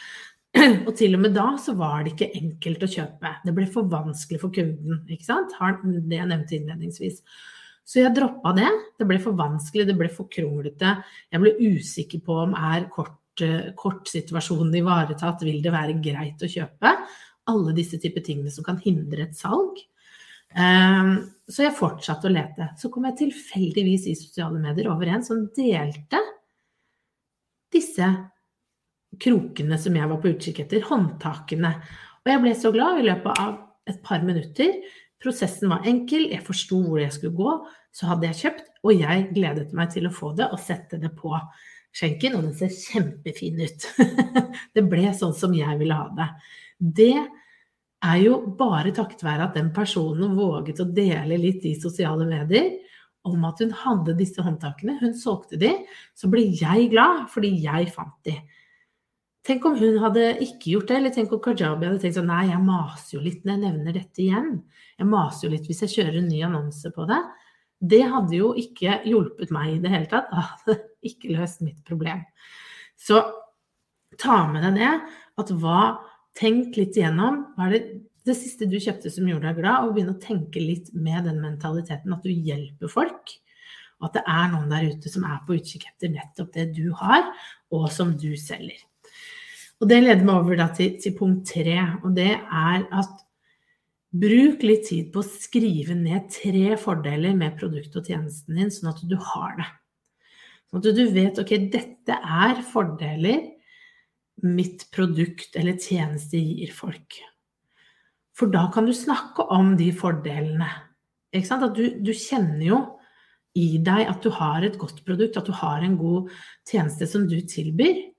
Og 0.86 0.92
til 0.98 1.16
og 1.16 1.24
med 1.24 1.34
da 1.34 1.48
så 1.58 1.74
var 1.78 2.04
det 2.04 2.12
ikke 2.12 2.30
enkelt 2.38 2.86
å 2.86 2.90
kjøpe. 2.94 3.34
Det 3.42 3.56
ble 3.56 3.66
for 3.72 3.90
vanskelig 3.90 4.42
for 4.42 4.54
kunden, 4.54 5.02
ikke 5.10 5.26
sant? 5.26 5.56
Det 5.56 6.20
jeg 6.20 6.30
nevnte 6.30 6.58
innledningsvis. 6.58 7.22
Så 7.84 8.00
jeg 8.00 8.14
droppa 8.14 8.52
det. 8.56 8.68
Det 8.98 9.06
ble 9.08 9.18
for 9.22 9.36
vanskelig, 9.36 9.88
det 9.88 9.98
ble 9.98 10.08
for 10.12 10.30
kronglete. 10.32 10.94
Jeg 11.32 11.42
ble 11.42 11.56
usikker 11.58 12.22
på 12.24 12.38
om 12.46 12.54
er 12.58 12.86
kort 12.92 13.18
kortsituasjonen 13.76 14.74
ivaretatt? 14.76 15.42
Vil 15.46 15.62
det 15.64 15.72
være 15.72 15.96
greit 16.04 16.42
å 16.42 16.50
kjøpe? 16.50 16.92
Alle 17.50 17.72
disse 17.76 17.98
typer 17.98 18.24
tingene 18.24 18.52
som 18.52 18.64
kan 18.66 18.78
hindre 18.82 19.26
et 19.26 19.36
salg. 19.36 19.80
Um, 20.52 21.32
så 21.48 21.64
jeg 21.64 21.76
fortsatte 21.78 22.28
å 22.28 22.32
lete. 22.32 22.68
Så 22.78 22.90
kom 22.92 23.06
jeg 23.08 23.18
tilfeldigvis 23.22 24.06
i 24.10 24.18
sosiale 24.18 24.60
medier 24.60 24.90
over 24.92 25.08
en 25.08 25.24
som 25.24 25.46
delte 25.56 26.20
disse 27.72 28.08
krokene 29.22 29.78
som 29.80 29.96
jeg 29.96 30.08
var 30.08 30.20
på 30.20 30.32
utkikk 30.32 30.62
etter, 30.64 30.84
håndtakene. 30.88 31.72
Og 32.22 32.30
jeg 32.30 32.42
ble 32.44 32.52
så 32.56 32.72
glad 32.74 33.00
i 33.00 33.06
løpet 33.08 33.40
av 33.42 33.56
et 33.88 33.98
par 34.04 34.22
minutter. 34.24 34.76
Prosessen 35.22 35.70
var 35.70 35.86
enkel, 35.88 36.28
jeg 36.32 36.44
forsto 36.46 36.80
hvor 36.84 37.00
jeg 37.02 37.14
skulle 37.14 37.36
gå, 37.38 37.52
så 37.94 38.08
hadde 38.10 38.28
jeg 38.30 38.40
kjøpt, 38.40 38.72
og 38.82 38.96
jeg 38.98 39.28
gledet 39.36 39.70
meg 39.76 39.92
til 39.94 40.08
å 40.08 40.14
få 40.14 40.32
det 40.38 40.48
og 40.50 40.60
sette 40.60 40.98
det 40.98 41.12
på 41.18 41.30
skjenken, 41.94 42.38
og 42.38 42.48
den 42.48 42.56
ser 42.56 42.72
kjempefin 42.72 43.60
ut. 43.62 43.86
det 44.74 44.84
ble 44.88 45.12
sånn 45.16 45.36
som 45.36 45.54
jeg 45.54 45.78
ville 45.80 45.98
ha 45.98 46.08
det. 46.16 46.28
Det 46.82 47.14
er 48.02 48.18
jo 48.24 48.38
bare 48.58 48.94
takket 48.94 49.22
være 49.22 49.46
at 49.46 49.58
den 49.58 49.70
personen 49.74 50.34
våget 50.38 50.82
å 50.82 50.88
dele 50.90 51.38
litt 51.38 51.62
i 51.68 51.76
sosiale 51.78 52.26
medier 52.26 52.72
om 53.28 53.44
at 53.46 53.60
hun 53.62 53.70
hadde 53.84 54.16
disse 54.18 54.42
håndtakene. 54.42 54.96
Hun 54.98 55.14
solgte 55.14 55.60
de, 55.60 55.70
så 56.18 56.30
ble 56.32 56.48
jeg 56.58 56.90
glad 56.90 57.28
fordi 57.30 57.54
jeg 57.62 57.92
fant 57.94 58.16
de. 58.26 58.34
Tenk 59.42 59.64
om 59.66 59.74
hun 59.74 59.96
hadde 59.98 60.26
ikke 60.44 60.76
gjort 60.76 60.90
det, 60.90 60.98
eller 61.00 61.14
tenk 61.14 61.32
om 61.34 61.40
Kajabi 61.42 61.88
hadde 61.88 62.02
tenkt 62.04 62.18
sånn 62.20 62.28
nei, 62.30 62.44
jeg 62.52 62.62
maser 62.62 63.16
jo 63.16 63.22
litt 63.24 63.42
når 63.42 63.56
jeg 63.56 63.62
nevner 63.64 63.96
dette 63.96 64.22
igjen. 64.22 64.52
Jeg 65.00 65.08
maser 65.10 65.48
jo 65.48 65.54
litt 65.56 65.66
hvis 65.66 65.82
jeg 65.82 65.94
kjører 65.96 66.20
en 66.20 66.28
ny 66.30 66.42
annonse 66.46 66.92
på 66.94 67.06
det. 67.10 67.18
Det 67.82 68.04
hadde 68.06 68.38
jo 68.38 68.52
ikke 68.58 69.00
hjulpet 69.08 69.50
meg 69.54 69.72
i 69.72 69.80
det 69.82 69.90
hele 69.90 70.10
tatt. 70.12 70.30
Det 70.30 70.46
hadde 70.46 70.78
ikke 71.10 71.34
løst 71.34 71.64
mitt 71.66 71.80
problem. 71.88 72.22
Så 72.94 73.18
ta 74.22 74.44
med 74.46 74.62
deg 74.68 74.78
det. 74.78 74.94
At 75.42 75.50
hva 75.58 75.82
Tenk 76.38 76.78
litt 76.78 76.96
igjennom. 76.96 77.42
Hva 77.56 77.68
er 77.68 77.74
det, 77.74 77.80
det 78.24 78.36
siste 78.38 78.68
du 78.70 78.78
kjøpte 78.80 79.10
som 79.12 79.26
gjorde 79.28 79.50
deg 79.50 79.60
glad? 79.60 79.84
Og 79.86 79.96
begynn 79.96 80.14
å 80.14 80.20
tenke 80.22 80.62
litt 80.62 80.88
med 80.96 81.26
den 81.28 81.42
mentaliteten 81.42 82.14
at 82.14 82.24
du 82.24 82.32
hjelper 82.32 82.92
folk. 82.92 83.34
Og 84.00 84.08
at 84.08 84.16
det 84.16 84.22
er 84.32 84.48
noen 84.54 84.72
der 84.72 84.88
ute 84.94 85.12
som 85.12 85.26
er 85.28 85.42
på 85.46 85.58
utkikk 85.58 85.86
etter 85.90 86.12
nettopp 86.14 86.54
det 86.56 86.70
du 86.74 86.88
har, 86.98 87.28
og 87.74 87.86
som 87.92 88.16
du 88.18 88.32
selger. 88.40 88.80
Og 89.82 89.88
det 89.90 89.98
leder 89.98 90.22
meg 90.22 90.38
over 90.38 90.60
til, 90.76 90.94
til, 91.02 91.14
punkt 91.18 91.48
tre, 91.50 91.74
og 92.06 92.12
det 92.14 92.30
er 92.38 92.84
at 92.94 93.22
bruk 94.12 94.62
litt 94.62 94.84
tid 94.86 95.08
på 95.10 95.22
å 95.22 95.26
skrive 95.26 95.96
ned 95.98 96.28
tre 96.30 96.76
fordeler 96.78 97.34
med 97.34 97.56
produktet 97.58 97.98
og 97.98 98.06
tjenesten 98.06 98.60
din, 98.60 98.70
sånn 98.70 98.92
at 98.92 99.02
du 99.08 99.16
har 99.18 99.56
det. 99.58 99.66
Sånn 100.70 100.84
at 100.84 100.94
du 101.00 101.02
vet 101.16 101.40
ok, 101.42 101.52
dette 101.72 102.14
er 102.14 102.62
fordeler 102.70 103.48
mitt 104.46 104.86
produkt 104.94 105.58
eller 105.58 105.80
tjeneste 105.80 106.38
gir 106.38 106.70
folk. 106.74 107.18
For 108.38 108.52
da 108.52 108.68
kan 108.72 108.86
du 108.86 108.94
snakke 108.96 109.48
om 109.52 109.74
de 109.76 109.90
fordelene. 109.96 110.70
Du, 111.32 111.84
du 112.04 112.12
kjenner 112.14 112.64
jo 112.64 112.80
i 113.58 113.78
deg 113.82 114.06
at 114.08 114.24
du 114.24 114.30
har 114.32 114.64
et 114.64 114.78
godt 114.80 115.02
produkt, 115.04 115.36
at 115.36 115.48
du 115.48 115.52
har 115.58 115.82
en 115.84 115.98
god 116.00 116.30
tjeneste 116.68 117.08
som 117.08 117.26
du 117.28 117.38
tilbyr. 117.48 118.11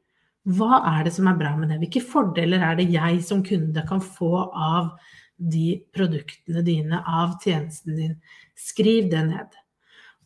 Hva 0.44 0.82
er 0.98 1.06
det 1.08 1.14
som 1.16 1.30
er 1.32 1.40
bra 1.40 1.54
med 1.56 1.72
det? 1.72 1.80
Hvilke 1.86 2.04
fordeler 2.04 2.64
er 2.68 2.80
det 2.80 2.90
jeg 2.92 3.22
som 3.24 3.44
kunde 3.46 3.84
kan 3.88 4.02
få 4.04 4.32
av 4.52 4.92
de 5.38 5.78
produktene 5.96 6.64
dine, 6.66 7.00
av 7.00 7.38
tjenesten 7.44 7.96
din? 7.96 8.18
Skriv 8.60 9.08
det 9.12 9.24
ned. 9.30 9.56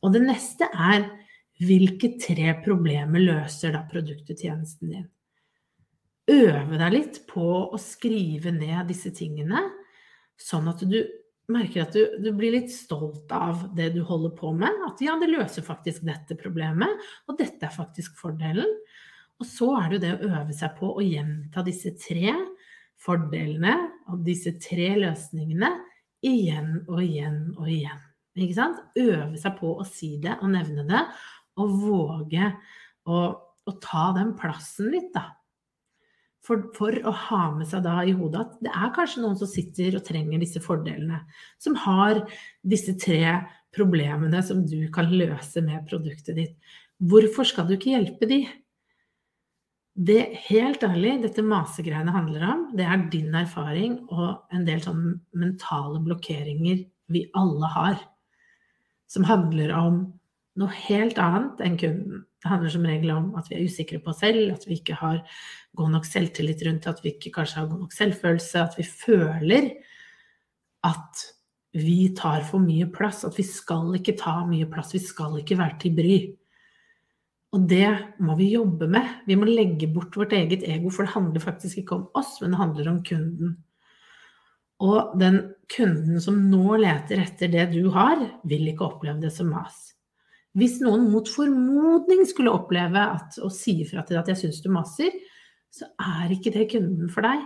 Og 0.02 0.14
det 0.16 0.24
neste 0.26 0.70
er 0.74 1.06
hvilke 1.62 2.16
tre 2.22 2.54
problemer 2.64 3.22
løser 3.22 3.74
da 3.74 3.84
produktet 3.90 4.42
tjenesten 4.42 4.94
din? 4.94 5.06
Øve 6.28 6.82
deg 6.82 6.92
litt 6.94 7.22
på 7.30 7.46
å 7.72 7.78
skrive 7.80 8.52
ned 8.52 8.90
disse 8.90 9.14
tingene, 9.16 9.62
sånn 10.38 10.68
at 10.70 10.82
du 10.86 11.00
merker 11.48 11.86
at 11.86 11.96
du, 11.96 12.02
du, 12.20 12.32
blir 12.36 12.58
litt 12.58 12.74
stolt 12.74 13.32
av 13.32 13.70
det 13.78 13.94
du 13.96 14.02
holder 14.06 14.34
på 14.36 14.52
med. 14.58 14.82
At 14.90 15.02
ja, 15.04 15.16
det 15.22 15.30
løser 15.32 15.66
faktisk 15.66 16.04
dette 16.08 16.36
problemet, 16.40 17.06
og 17.30 17.40
dette 17.40 17.70
er 17.70 17.74
faktisk 17.74 18.18
fordelen. 18.20 18.68
Og 19.38 19.46
så 19.46 19.70
er 19.78 19.90
det 19.90 19.98
jo 19.98 20.04
det 20.04 20.14
å 20.16 20.30
øve 20.32 20.56
seg 20.58 20.78
på 20.80 20.90
å 20.98 21.04
gjenta 21.06 21.64
disse 21.66 21.94
tre 22.02 22.34
fordelene 22.98 23.76
av 24.10 24.22
disse 24.26 24.56
tre 24.62 24.94
løsningene 24.98 25.70
igjen 26.26 26.80
og 26.88 27.02
igjen 27.04 27.42
og 27.58 27.70
igjen. 27.70 28.04
Ikke 28.38 28.58
sant? 28.58 28.82
Øve 28.98 29.38
seg 29.42 29.58
på 29.60 29.74
å 29.78 29.86
si 29.88 30.16
det 30.22 30.38
og 30.42 30.52
nevne 30.54 30.86
det, 30.90 31.04
og 31.58 31.74
våge 31.82 32.52
å, 33.10 33.18
å 33.34 33.76
ta 33.82 34.12
den 34.18 34.36
plassen 34.38 34.92
litt, 34.94 35.10
da. 35.16 35.32
For, 36.48 36.70
for, 36.78 36.96
å 37.04 37.12
ha 37.12 37.42
med 37.58 37.68
seg 37.68 37.82
da 37.84 37.98
i 38.08 38.14
hodet 38.16 38.46
at 38.46 38.60
det 38.64 38.72
er 38.72 38.92
kanskje 38.96 39.24
noen 39.24 39.36
som 39.40 39.50
sitter 39.52 39.98
og 39.98 40.06
trenger 40.08 40.40
disse 40.40 40.62
fordelene. 40.64 41.20
Som 41.60 41.76
har 41.84 42.22
disse 42.64 42.94
tre 43.02 43.34
problemene 43.76 44.40
som 44.46 44.62
du 44.64 44.86
kan 44.94 45.12
løse 45.12 45.64
med 45.66 45.84
produktet 45.90 46.38
ditt. 46.38 46.56
Hvorfor 47.04 47.50
skal 47.50 47.68
du 47.68 47.76
ikke 47.76 47.92
hjelpe 47.98 48.30
de? 48.30 48.46
Det 49.98 50.20
helt 50.46 50.84
ærlig, 50.86 51.16
dette 51.24 51.42
masegreiene 51.42 52.14
handler 52.14 52.44
om, 52.46 52.60
det 52.78 52.86
er 52.86 53.08
din 53.10 53.34
erfaring 53.34 54.04
og 54.14 54.54
en 54.54 54.68
del 54.68 54.84
sånne 54.84 55.16
mentale 55.34 56.02
blokkeringer 56.06 56.84
vi 57.10 57.24
alle 57.38 57.72
har. 57.74 57.98
Som 59.10 59.26
handler 59.26 59.74
om 59.74 60.02
noe 60.58 60.74
helt 60.86 61.18
annet 61.22 61.64
enn 61.66 61.80
kunden. 61.82 62.26
Det 62.38 62.52
handler 62.52 62.74
som 62.74 62.86
regel 62.86 63.14
om 63.16 63.32
at 63.40 63.50
vi 63.50 63.58
er 63.58 63.66
usikre 63.66 63.98
på 64.04 64.12
oss 64.14 64.22
selv, 64.22 64.52
at 64.54 64.68
vi 64.68 64.78
ikke 64.78 65.00
har 65.00 65.24
god 65.78 65.96
nok 65.96 66.06
selvtillit 66.06 66.62
rundt, 66.68 66.86
at 66.90 67.02
vi 67.02 67.16
ikke 67.16 67.34
kanskje 67.40 67.64
har 67.64 67.72
god 67.72 67.88
nok 67.88 67.98
selvfølelse, 67.98 68.62
at 68.62 68.78
vi 68.78 68.86
føler 68.86 69.72
at 70.86 71.26
vi 71.78 72.12
tar 72.18 72.46
for 72.46 72.62
mye 72.62 72.86
plass, 72.94 73.24
at 73.26 73.38
vi 73.38 73.46
skal 73.46 73.98
ikke 73.98 74.16
ta 74.20 74.40
mye 74.46 74.70
plass, 74.70 74.94
vi 74.94 75.02
skal 75.02 75.40
ikke 75.42 75.58
være 75.58 75.82
til 75.82 75.98
bry. 75.98 76.20
Og 77.58 77.64
det 77.66 77.90
må 78.22 78.36
vi 78.38 78.52
jobbe 78.54 78.86
med. 78.92 79.24
Vi 79.26 79.36
må 79.40 79.48
legge 79.50 79.90
bort 79.90 80.14
vårt 80.20 80.36
eget 80.38 80.62
ego, 80.68 80.92
for 80.94 81.08
det 81.08 81.16
handler 81.16 81.42
faktisk 81.42 81.82
ikke 81.82 81.96
om 81.96 82.06
oss, 82.20 82.36
men 82.44 82.54
det 82.54 82.60
handler 82.62 82.90
om 82.92 83.00
kunden. 83.06 83.56
Og 84.86 85.16
den 85.18 85.40
kunden 85.74 86.22
som 86.22 86.38
nå 86.52 86.78
leter 86.84 87.24
etter 87.24 87.50
det 87.50 87.72
du 87.72 87.88
har, 87.96 88.22
vil 88.46 88.68
ikke 88.70 88.86
oppleve 88.86 89.24
det 89.24 89.32
som 89.34 89.50
mas. 89.50 89.88
Hvis 90.58 90.78
noen 90.82 91.08
mot 91.10 91.26
formodning 91.30 92.24
skulle 92.30 92.54
oppleve 92.54 93.02
at, 93.18 93.40
og 93.42 93.54
si 93.54 93.80
ifra 93.84 94.04
til 94.06 94.18
deg 94.18 94.24
at 94.24 94.32
jeg 94.34 94.42
syns 94.44 94.62
du 94.62 94.70
maser, 94.74 95.18
så 95.74 95.90
er 95.98 96.34
ikke 96.34 96.54
det 96.54 96.70
kunden 96.76 97.10
for 97.14 97.26
deg. 97.26 97.42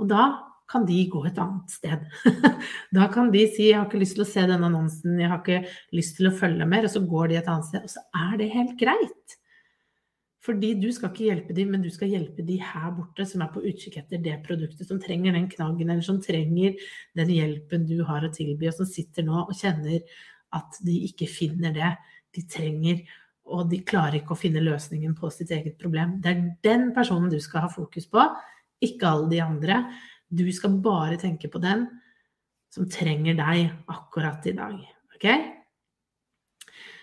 Og 0.00 0.08
da 0.08 0.24
kan 0.70 0.86
de 0.88 1.02
gå 1.10 1.20
et 1.26 1.38
annet 1.42 1.72
sted. 1.72 2.04
da 2.96 3.10
kan 3.12 3.28
de 3.32 3.44
si 3.50 3.68
'jeg 3.68 3.76
har 3.76 3.88
ikke 3.88 4.00
lyst 4.00 4.16
til 4.16 4.24
å 4.24 4.32
se 4.32 4.46
denne 4.46 4.68
annonsen', 4.68 5.18
'jeg 5.18 5.28
har 5.28 5.40
ikke 5.42 5.68
lyst 5.92 6.16
til 6.16 6.30
å 6.30 6.36
følge 6.36 6.68
mer', 6.68 6.86
og 6.86 6.94
så 6.94 7.02
går 7.04 7.28
de 7.28 7.36
et 7.40 7.48
annet 7.48 7.66
sted. 7.66 7.82
Og 7.82 7.90
så 7.90 8.00
er 8.14 8.36
det 8.38 8.54
helt 8.54 8.76
greit. 8.78 9.39
Fordi 10.40 10.72
du 10.80 10.88
skal 10.96 11.10
ikke 11.10 11.26
hjelpe 11.26 11.54
dem, 11.56 11.74
men 11.74 11.82
du 11.84 11.90
skal 11.92 12.08
hjelpe 12.14 12.44
de 12.46 12.56
her 12.64 12.92
borte 12.96 13.26
som 13.28 13.42
er 13.44 13.50
på 13.52 13.60
utkikk 13.68 13.98
etter 14.00 14.22
det 14.24 14.38
produktet, 14.46 14.86
som 14.88 15.00
trenger 15.02 15.36
den 15.36 15.50
knaggen, 15.52 15.90
eller 15.90 16.04
som 16.04 16.20
trenger 16.24 16.78
den 17.18 17.32
hjelpen 17.34 17.84
du 17.88 17.98
har 18.08 18.24
å 18.24 18.32
tilby, 18.32 18.70
og 18.70 18.78
som 18.78 18.88
sitter 18.88 19.26
nå 19.26 19.42
og 19.42 19.52
kjenner 19.58 20.00
at 20.56 20.80
de 20.86 20.96
ikke 21.10 21.28
finner 21.30 21.74
det 21.76 21.90
de 22.36 22.46
trenger, 22.48 23.02
og 23.50 23.68
de 23.68 23.82
klarer 23.84 24.20
ikke 24.20 24.32
å 24.32 24.40
finne 24.40 24.62
løsningen 24.64 25.12
på 25.18 25.28
sitt 25.34 25.52
eget 25.52 25.76
problem. 25.80 26.16
Det 26.22 26.32
er 26.32 26.42
den 26.64 26.88
personen 26.96 27.28
du 27.32 27.38
skal 27.42 27.66
ha 27.66 27.72
fokus 27.72 28.08
på, 28.08 28.24
ikke 28.80 29.12
alle 29.12 29.28
de 29.34 29.42
andre. 29.44 29.82
Du 30.30 30.46
skal 30.54 30.78
bare 30.80 31.20
tenke 31.20 31.50
på 31.52 31.60
den 31.60 31.84
som 32.72 32.88
trenger 32.88 33.36
deg 33.36 33.72
akkurat 33.90 34.46
i 34.46 34.56
dag. 34.56 34.76
Ok? 35.16 35.26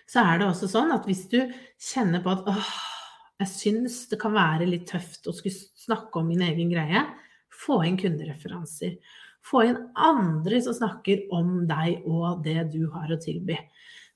Så 0.07 0.23
er 0.23 0.39
det 0.39 0.47
også 0.47 0.69
sånn 0.71 0.93
at 0.95 1.05
hvis 1.05 1.25
du 1.29 1.41
kjenner 1.75 2.23
på 2.23 2.31
at 2.31 2.47
åh, 2.47 2.69
jeg 3.37 3.51
syns 3.51 3.99
det 4.09 4.17
kan 4.21 4.33
være 4.33 4.67
litt 4.69 4.87
tøft 4.89 5.27
å 5.29 5.35
skulle 5.35 5.55
snakke 5.77 6.21
om 6.21 6.29
min 6.31 6.43
egen 6.47 6.71
greie. 6.73 7.03
Få 7.53 7.83
inn 7.85 7.97
kundereferanser. 7.99 8.97
Få 9.45 9.63
inn 9.67 9.77
andre 9.93 10.59
som 10.63 10.75
snakker 10.75 11.27
om 11.35 11.61
deg 11.69 12.07
og 12.09 12.41
det 12.45 12.63
du 12.73 12.87
har 12.93 13.13
å 13.13 13.19
tilby. 13.21 13.57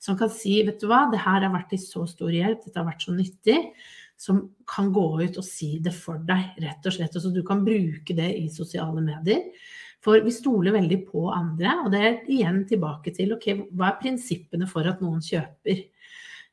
Som 0.01 0.17
kan 0.17 0.31
si, 0.34 0.57
vet 0.65 0.81
du 0.81 0.88
hva, 0.89 1.05
det 1.12 1.21
her 1.21 1.45
har 1.45 1.53
vært 1.53 1.69
til 1.75 1.84
så 1.84 2.07
stor 2.10 2.34
hjelp, 2.34 2.63
dette 2.65 2.81
har 2.81 2.88
vært 2.88 3.05
så 3.05 3.13
nyttig. 3.13 3.60
Som 4.21 4.41
kan 4.69 4.89
gå 4.93 5.05
ut 5.21 5.38
og 5.38 5.45
si 5.45 5.75
det 5.81 5.93
for 5.97 6.21
deg, 6.25 6.57
rett 6.62 6.89
og 6.89 6.97
slett. 6.97 7.15
Og 7.17 7.23
så 7.23 7.31
du 7.34 7.43
kan 7.45 7.62
bruke 7.65 8.17
det 8.17 8.31
i 8.39 8.49
sosiale 8.53 9.05
medier. 9.05 9.45
For 10.01 10.17
vi 10.25 10.34
stoler 10.34 10.73
veldig 10.73 10.97
på 11.12 11.27
andre, 11.29 11.75
og 11.86 11.93
det 11.93 12.01
er 12.01 12.19
igjen 12.34 12.63
tilbake 12.69 13.13
til 13.13 13.36
ok, 13.36 13.51
hva 13.77 13.91
er 13.91 13.99
prinsippene 14.01 14.65
for 14.69 14.89
at 14.89 15.01
noen 15.05 15.21
kjøper? 15.21 15.84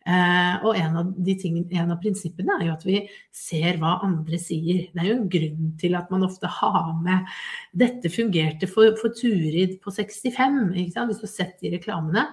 Eh, 0.09 0.55
og 0.65 0.77
en 0.79 0.95
av, 0.97 1.09
tingene, 1.27 1.67
en 1.77 1.93
av, 1.93 1.99
prinsippene 2.01 2.55
er 2.57 2.69
jo 2.71 2.77
at 2.79 2.85
vi 2.87 3.01
ser 3.35 3.77
hva 3.81 3.99
andre 4.07 4.39
sier. 4.41 4.87
Det 4.95 5.03
er 5.03 5.11
jo 5.11 5.19
en 5.19 5.33
grunn 5.35 5.75
til 5.81 5.99
at 5.99 6.09
man 6.15 6.25
ofte 6.25 6.49
har 6.49 6.95
med 7.03 7.29
'Dette 7.77 8.09
fungerte 8.09 8.71
for, 8.71 8.97
for 9.01 9.13
Turid 9.13 9.77
på 9.85 9.93
65', 9.93 10.73
hvis 10.73 11.21
du 11.21 11.27
har 11.27 11.35
sett 11.35 11.61
de 11.61 11.77
reklamene. 11.77 12.29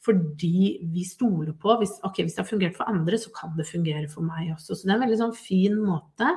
fordi 0.00 0.80
vi 0.94 1.04
stoler 1.04 1.52
på 1.52 1.76
hvis, 1.76 2.00
Ok, 2.02 2.22
hvis 2.24 2.34
det 2.34 2.40
har 2.40 2.48
fungert 2.48 2.76
for 2.76 2.88
andre, 2.88 3.18
så 3.18 3.30
kan 3.36 3.52
det 3.56 3.68
fungere 3.68 4.08
for 4.08 4.22
meg 4.22 4.54
også. 4.54 4.74
Så 4.74 4.86
det 4.86 4.94
er 4.94 4.96
en 4.96 5.04
veldig 5.04 5.18
sånn 5.20 5.36
fin 5.36 5.76
måte 5.76 6.30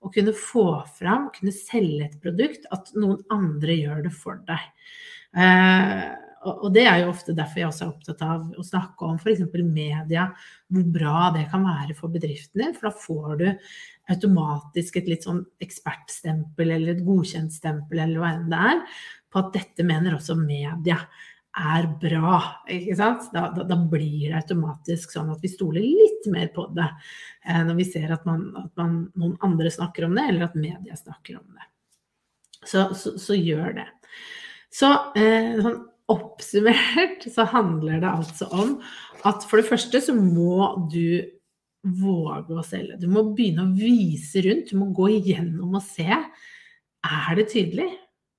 å 0.00 0.10
kunne 0.10 0.32
få 0.32 0.82
fram, 0.98 1.28
kunne 1.36 1.52
selge 1.52 2.06
et 2.08 2.16
produkt, 2.22 2.64
at 2.72 2.90
noen 2.96 3.20
andre 3.30 3.76
gjør 3.76 4.06
det 4.08 4.12
for 4.16 4.40
deg. 4.48 4.64
Eh, 5.36 6.16
og 6.44 6.68
det 6.74 6.84
er 6.88 7.02
jo 7.02 7.10
ofte 7.12 7.34
derfor 7.36 7.60
jeg 7.60 7.68
også 7.70 7.84
er 7.84 7.90
opptatt 7.92 8.22
av 8.26 8.60
å 8.60 8.64
snakke 8.66 9.08
om 9.08 9.18
f.eks. 9.18 9.42
media, 9.64 10.28
hvor 10.72 10.86
bra 10.94 11.28
det 11.34 11.46
kan 11.52 11.64
være 11.66 11.96
for 11.98 12.12
bedriften 12.12 12.62
din. 12.62 12.74
For 12.76 12.88
da 12.88 13.04
får 13.04 13.36
du 13.40 13.46
automatisk 14.12 14.98
et 15.00 15.08
litt 15.08 15.24
sånn 15.24 15.44
ekspertstempel 15.64 16.74
eller 16.74 16.94
et 16.94 17.04
godkjentstempel 17.06 18.02
eller 18.04 18.20
hva 18.20 18.32
enn 18.34 18.50
det 18.52 18.64
er, 18.72 18.82
på 19.32 19.40
at 19.40 19.54
dette 19.56 19.86
mener 19.86 20.18
også 20.18 20.36
media 20.38 20.98
er 21.54 21.86
bra. 22.00 22.40
ikke 22.70 22.96
sant? 22.98 23.28
Da, 23.34 23.46
da, 23.54 23.64
da, 23.68 23.78
blir 23.78 24.32
det 24.32 24.40
automatisk 24.40 25.14
sånn 25.14 25.30
at 25.32 25.42
vi 25.44 25.50
stoler 25.52 25.84
litt 25.86 26.26
mer 26.32 26.50
på 26.54 26.66
det 26.74 26.88
eh, 26.90 27.62
når 27.62 27.78
vi 27.78 27.86
ser 27.88 28.10
at, 28.14 28.26
man, 28.26 28.48
at 28.58 28.72
man, 28.80 28.98
noen 29.14 29.36
andre 29.46 29.70
snakker 29.72 30.08
om 30.08 30.18
det, 30.18 30.26
eller 30.30 30.48
at 30.48 30.58
media 30.58 30.98
snakker 30.98 31.38
om 31.38 31.46
det. 31.54 31.68
Så, 32.64 32.88
så, 32.98 33.14
så 33.20 33.36
gjør 33.38 33.76
det. 33.78 33.88
Så 34.74 34.90
eh, 35.20 35.54
sånn 35.62 35.82
oppsummert 36.12 37.24
så 37.32 37.46
handler 37.48 38.02
det 38.02 38.10
altså 38.10 38.48
om 38.52 38.76
at 39.24 39.46
for 39.48 39.60
det 39.60 39.68
første 39.70 40.00
så 40.04 40.14
må 40.16 40.66
du 40.92 41.24
våge 41.84 42.56
å 42.56 42.64
selge. 42.64 42.98
Du 43.00 43.08
må 43.12 43.26
begynne 43.36 43.66
å 43.66 43.72
vise 43.76 44.42
rundt, 44.44 44.70
du 44.70 44.80
må 44.80 44.90
gå 44.96 45.10
igjennom 45.18 45.76
og 45.76 45.84
se. 45.84 46.08
Er 46.08 47.32
det 47.36 47.50
tydelig 47.52 47.90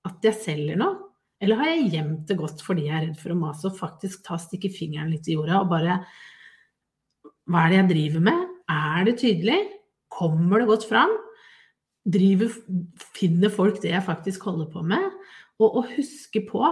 at 0.06 0.26
jeg 0.26 0.42
selger 0.42 0.80
noe? 0.82 1.02
Eller 1.44 1.60
har 1.60 1.74
jeg 1.74 1.90
gjemt 1.94 2.30
det 2.30 2.38
godt 2.40 2.62
fordi 2.64 2.88
jeg 2.88 2.96
er 2.96 3.04
redd 3.10 3.20
for 3.20 3.34
å 3.34 3.38
mase 3.38 3.68
og 3.68 3.78
faktisk 3.78 4.24
ta 4.26 4.38
stikke 4.40 4.72
fingeren 4.74 5.12
litt 5.14 5.28
i 5.28 5.36
jorda 5.36 5.60
og 5.62 5.72
bare 5.74 6.00
Hva 7.46 7.66
er 7.66 7.74
det 7.74 7.78
jeg 7.78 7.90
driver 7.92 8.24
med? 8.26 8.46
Er 8.72 9.06
det 9.06 9.18
tydelig? 9.22 9.60
Kommer 10.10 10.62
det 10.62 10.70
godt 10.70 10.88
fram? 10.90 11.12
Driver, 12.06 12.54
finner 13.18 13.52
folk 13.54 13.82
det 13.84 13.92
jeg 13.92 14.06
faktisk 14.06 14.48
holder 14.48 14.70
på 14.72 14.82
med? 14.86 15.06
Og, 15.60 15.82
å 15.82 15.84
huske 15.92 16.42
på 16.48 16.64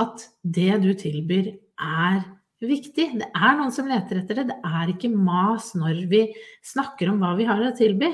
at 0.00 0.26
det 0.42 0.80
du 0.84 0.92
tilbyr, 0.98 1.52
er 1.80 2.22
viktig. 2.60 3.06
Det 3.20 3.28
er 3.28 3.54
noen 3.56 3.72
som 3.74 3.88
leter 3.88 4.20
etter 4.20 4.40
det. 4.40 4.50
Det 4.52 4.58
er 4.66 4.92
ikke 4.92 5.12
mas 5.12 5.72
når 5.78 6.04
vi 6.10 6.24
snakker 6.66 7.12
om 7.12 7.20
hva 7.22 7.34
vi 7.38 7.48
har 7.48 7.62
å 7.64 7.74
tilby. 7.76 8.10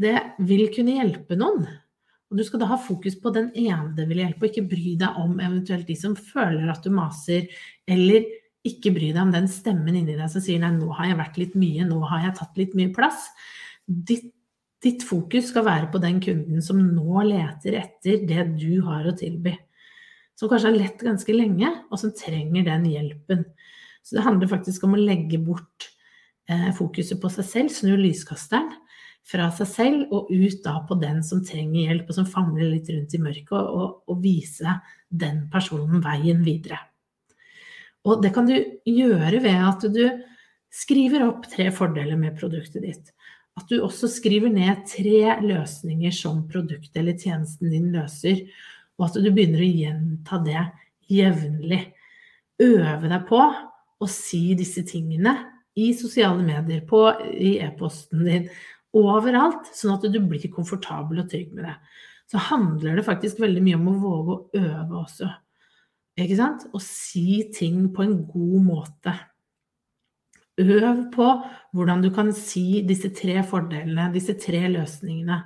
Det 0.00 0.16
vil 0.48 0.68
kunne 0.74 0.98
hjelpe 0.98 1.36
noen. 1.38 1.66
Og 2.32 2.38
du 2.40 2.44
skal 2.46 2.62
da 2.62 2.70
ha 2.72 2.78
fokus 2.80 3.14
på 3.20 3.30
den 3.34 3.50
ene 3.54 3.92
det 3.94 4.08
vil 4.10 4.22
hjelpe, 4.24 4.46
og 4.46 4.50
ikke 4.50 4.70
bry 4.72 4.94
deg 4.98 5.18
om 5.20 5.36
eventuelt 5.38 5.86
de 5.86 5.96
som 5.98 6.16
føler 6.18 6.70
at 6.72 6.82
du 6.82 6.90
maser, 6.94 7.46
eller 7.86 8.24
ikke 8.64 8.94
bry 8.96 9.10
deg 9.12 9.20
om 9.20 9.34
den 9.34 9.46
stemmen 9.52 9.94
inni 9.94 10.16
deg 10.16 10.30
som 10.32 10.42
sier 10.42 10.62
nei, 10.62 10.72
nå 10.74 10.88
har 10.96 11.10
jeg 11.10 11.20
vært 11.20 11.38
litt 11.42 11.58
mye, 11.60 11.84
nå 11.86 12.00
har 12.08 12.24
jeg 12.24 12.36
tatt 12.40 12.58
litt 12.58 12.74
mye 12.78 12.94
plass. 12.96 13.28
Ditt, 13.84 14.32
ditt 14.82 15.04
fokus 15.04 15.52
skal 15.52 15.66
være 15.68 15.90
på 15.92 16.00
den 16.02 16.18
kunden 16.24 16.64
som 16.64 16.80
nå 16.80 17.26
leter 17.28 17.76
etter 17.84 18.24
det 18.26 18.48
du 18.56 18.80
har 18.88 19.06
å 19.06 19.14
tilby. 19.20 19.52
Som 20.38 20.50
kanskje 20.50 20.70
har 20.70 20.78
lett 20.78 21.02
ganske 21.06 21.34
lenge, 21.34 21.70
og 21.90 22.00
som 22.00 22.14
trenger 22.16 22.66
den 22.66 22.88
hjelpen. 22.90 23.44
Så 24.04 24.18
det 24.18 24.24
handler 24.26 24.50
faktisk 24.50 24.84
om 24.86 24.96
å 24.96 25.00
legge 25.00 25.38
bort 25.40 25.90
eh, 26.50 26.70
fokuset 26.76 27.20
på 27.22 27.30
seg 27.32 27.46
selv, 27.48 27.74
snu 27.74 27.94
lyskasteren 28.00 28.72
fra 29.24 29.48
seg 29.56 29.68
selv 29.70 30.12
og 30.12 30.28
ut 30.28 30.58
da 30.64 30.74
på 30.84 30.98
den 31.00 31.22
som 31.24 31.40
trenger 31.44 31.88
hjelp, 31.88 32.10
og 32.10 32.18
som 32.18 32.28
famler 32.28 32.74
litt 32.74 32.90
rundt 32.92 33.14
i 33.16 33.22
mørket, 33.22 33.54
og, 33.56 33.70
og, 33.70 33.94
og 34.12 34.20
vise 34.24 34.76
den 35.08 35.46
personen 35.52 36.02
veien 36.04 36.44
videre. 36.44 36.82
Og 38.04 38.20
det 38.20 38.34
kan 38.36 38.48
du 38.48 38.56
gjøre 38.84 39.40
ved 39.40 39.64
at 39.64 39.86
du 39.94 40.04
skriver 40.74 41.24
opp 41.24 41.48
tre 41.48 41.70
fordeler 41.72 42.18
med 42.20 42.36
produktet 42.36 42.84
ditt. 42.84 43.12
At 43.56 43.70
du 43.70 43.78
også 43.80 44.10
skriver 44.10 44.50
ned 44.52 44.82
tre 44.90 45.38
løsninger 45.40 46.12
som 46.12 46.42
produktet 46.50 46.98
eller 47.00 47.16
tjenesten 47.16 47.70
din 47.72 47.92
løser, 47.94 48.42
og 48.98 49.08
at 49.08 49.18
du 49.18 49.30
begynner 49.30 49.62
å 49.64 49.70
gjenta 49.82 50.38
det 50.44 50.62
jevnlig. 51.10 51.82
Øve 52.62 53.10
deg 53.10 53.26
på 53.28 53.40
å 53.42 54.08
si 54.10 54.54
disse 54.58 54.84
tingene 54.86 55.34
i 55.74 55.90
sosiale 55.98 56.42
medier, 56.44 56.84
på, 56.86 57.02
i 57.34 57.56
e-posten 57.64 58.22
din, 58.26 58.48
overalt, 58.94 59.72
sånn 59.74 59.96
at 59.96 60.06
du 60.06 60.20
blir 60.22 60.52
komfortabel 60.54 61.24
og 61.24 61.30
trygg 61.32 61.54
med 61.56 61.66
det. 61.66 61.74
Så 62.30 62.40
handler 62.50 62.98
det 62.98 63.06
faktisk 63.06 63.40
veldig 63.42 63.62
mye 63.64 63.78
om 63.78 63.88
å 63.90 63.96
våge 64.00 64.34
å 64.34 64.60
øve 64.62 65.00
også. 65.02 65.30
Ikke 66.20 66.38
sant? 66.38 66.68
Å 66.70 66.80
si 66.82 67.42
ting 67.54 67.88
på 67.94 68.04
en 68.04 68.20
god 68.30 68.58
måte. 68.64 69.14
Øv 70.62 71.08
på 71.14 71.26
hvordan 71.74 72.04
du 72.04 72.12
kan 72.14 72.30
si 72.38 72.84
disse 72.86 73.10
tre 73.16 73.40
fordelene, 73.46 74.12
disse 74.14 74.36
tre 74.38 74.62
løsningene. 74.70 75.40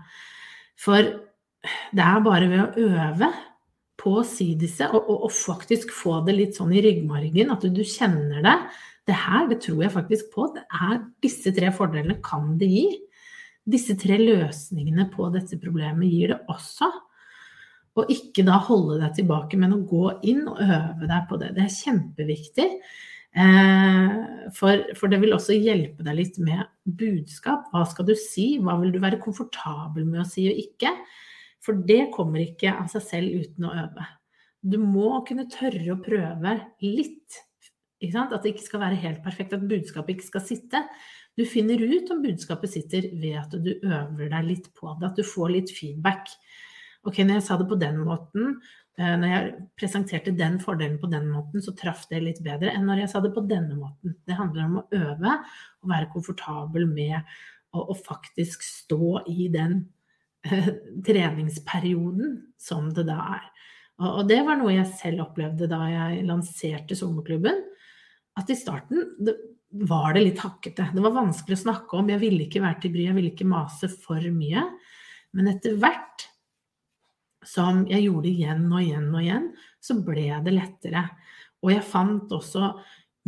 For 0.78 1.08
det 1.94 2.04
er 2.04 2.24
bare 2.24 2.50
ved 2.50 2.62
å 2.64 2.88
øve 2.88 3.30
på 3.98 4.12
å 4.20 4.26
si 4.26 4.52
disse, 4.58 4.86
og, 4.92 5.00
og, 5.10 5.24
og 5.26 5.34
faktisk 5.34 5.90
få 5.94 6.20
det 6.26 6.36
litt 6.36 6.58
sånn 6.58 6.70
i 6.76 6.82
ryggmargen, 6.84 7.50
at 7.50 7.64
du, 7.64 7.72
du 7.74 7.82
kjenner 7.82 8.44
det. 8.44 8.54
Det 9.08 9.16
her, 9.16 9.48
det 9.50 9.58
tror 9.64 9.82
jeg 9.82 9.94
faktisk 9.94 10.30
på. 10.34 10.46
Det 10.54 10.62
er 10.68 11.00
disse 11.24 11.52
tre 11.56 11.72
fordelene 11.74 12.18
kan 12.24 12.52
det 12.60 12.68
gi. 12.70 12.86
Disse 13.68 13.96
tre 14.00 14.18
løsningene 14.20 15.08
på 15.12 15.28
dette 15.34 15.58
problemet 15.60 16.12
gir 16.12 16.34
det 16.34 16.38
også. 16.52 16.88
Og 17.98 18.12
ikke 18.12 18.44
da 18.46 18.60
holde 18.68 19.00
deg 19.00 19.16
tilbake, 19.16 19.58
men 19.58 19.74
å 19.74 19.82
gå 19.88 20.04
inn 20.28 20.44
og 20.46 20.60
øve 20.62 21.08
deg 21.08 21.24
på 21.30 21.38
det. 21.40 21.52
Det 21.56 21.64
er 21.64 21.74
kjempeviktig. 21.74 22.68
Eh, 23.38 24.12
for, 24.56 24.84
for, 24.96 25.10
det 25.10 25.18
vil 25.22 25.34
også 25.36 25.56
hjelpe 25.56 26.06
deg 26.06 26.20
litt 26.20 26.38
med 26.42 26.68
budskap. 26.98 27.66
Hva 27.72 27.84
skal 27.88 28.06
du 28.08 28.14
si? 28.18 28.52
Hva 28.62 28.78
vil 28.80 28.94
du 28.94 29.00
være 29.02 29.20
komfortabel 29.22 30.06
med 30.06 30.22
å 30.22 30.28
si 30.28 30.46
og 30.52 30.62
ikke? 30.62 30.94
For 31.64 31.78
det 31.88 32.10
kommer 32.14 32.44
ikke 32.44 32.72
av 32.78 32.88
seg 32.92 33.04
selv 33.04 33.42
uten 33.42 33.66
å 33.68 33.74
øve. 33.84 34.06
Du 34.62 34.78
må 34.82 35.10
kunne 35.26 35.48
tørre 35.50 35.94
å 35.94 36.00
prøve 36.02 36.56
litt. 36.84 37.44
At 37.98 38.42
det 38.42 38.52
ikke 38.52 38.66
skal 38.66 38.82
være 38.84 39.00
helt 39.02 39.22
perfekt, 39.24 39.54
at 39.56 39.66
budskapet 39.66 40.16
ikke 40.16 40.28
skal 40.28 40.44
sitte. 40.46 40.82
Du 41.38 41.44
finner 41.46 41.78
ut 41.78 42.10
om 42.10 42.22
budskapet 42.22 42.72
sitter 42.72 43.10
ved 43.18 43.36
at 43.38 43.52
du 43.54 43.70
øver 43.76 44.30
deg 44.32 44.46
litt 44.46 44.68
på 44.74 44.90
det, 44.98 45.10
at 45.10 45.18
du 45.18 45.26
får 45.26 45.52
litt 45.54 45.72
feedback. 45.74 46.30
Ok, 47.06 47.20
når 47.22 47.38
jeg 47.38 47.46
sa 47.46 47.58
det 47.60 47.68
på 47.70 47.78
den 47.78 48.00
måten, 48.02 48.56
eh, 48.98 49.14
når 49.18 49.30
jeg 49.30 49.52
presenterte 49.78 50.34
den 50.34 50.58
fordelen 50.62 50.98
på 50.98 51.10
den 51.10 51.28
måten, 51.30 51.62
så 51.62 51.74
traff 51.78 52.08
det 52.10 52.24
litt 52.24 52.40
bedre 52.42 52.72
enn 52.74 52.88
når 52.90 53.04
jeg 53.04 53.12
sa 53.12 53.22
det 53.22 53.30
på 53.36 53.44
denne 53.46 53.78
måten. 53.78 54.16
Det 54.26 54.38
handler 54.38 54.66
om 54.66 54.80
å 54.80 54.86
øve 54.98 55.36
og 55.82 55.92
være 55.92 56.10
komfortabel 56.14 56.88
med 56.90 57.20
å, 57.76 57.94
faktisk 57.94 58.64
stå 58.66 59.22
i 59.30 59.46
den 59.52 59.84
treningsperioden 61.08 62.36
som 62.60 62.90
det 62.94 63.06
da 63.08 63.18
er. 63.38 63.46
Og, 63.98 64.22
det 64.30 64.38
var 64.46 64.60
noe 64.60 64.76
jeg 64.76 64.90
selv 64.94 65.24
opplevde 65.26 65.66
da 65.70 65.82
jeg 65.90 66.24
lanserte 66.28 66.96
sommerklubben. 66.98 67.64
At 68.38 68.50
i 68.52 68.56
starten 68.58 69.16
det, 69.18 69.34
var 69.84 70.14
det 70.14 70.22
litt 70.24 70.42
hakkete. 70.42 70.90
Det 70.94 71.02
var 71.02 71.16
vanskelig 71.16 71.58
å 71.58 71.64
snakke 71.66 71.98
om. 71.98 72.12
Jeg 72.12 72.22
ville 72.22 72.46
ikke 72.46 72.62
være 72.62 72.78
til 72.84 72.94
bry, 72.94 73.08
jeg 73.08 73.16
ville 73.18 73.32
ikke 73.34 73.48
mase 73.48 73.90
for 73.90 74.22
mye. 74.32 74.62
Men 75.36 75.50
etter 75.50 75.74
hvert 75.80 76.28
som 77.44 77.82
jeg 77.88 78.06
gjorde 78.06 78.30
igjen 78.30 78.64
og 78.70 78.80
igjen 78.82 79.10
og 79.10 79.20
igjen, 79.22 79.50
så 79.82 79.98
ble 80.04 80.30
det 80.44 80.54
lettere. 80.54 81.04
Og 81.64 81.72
jeg 81.74 81.86
fant 81.86 82.32
også 82.32 82.70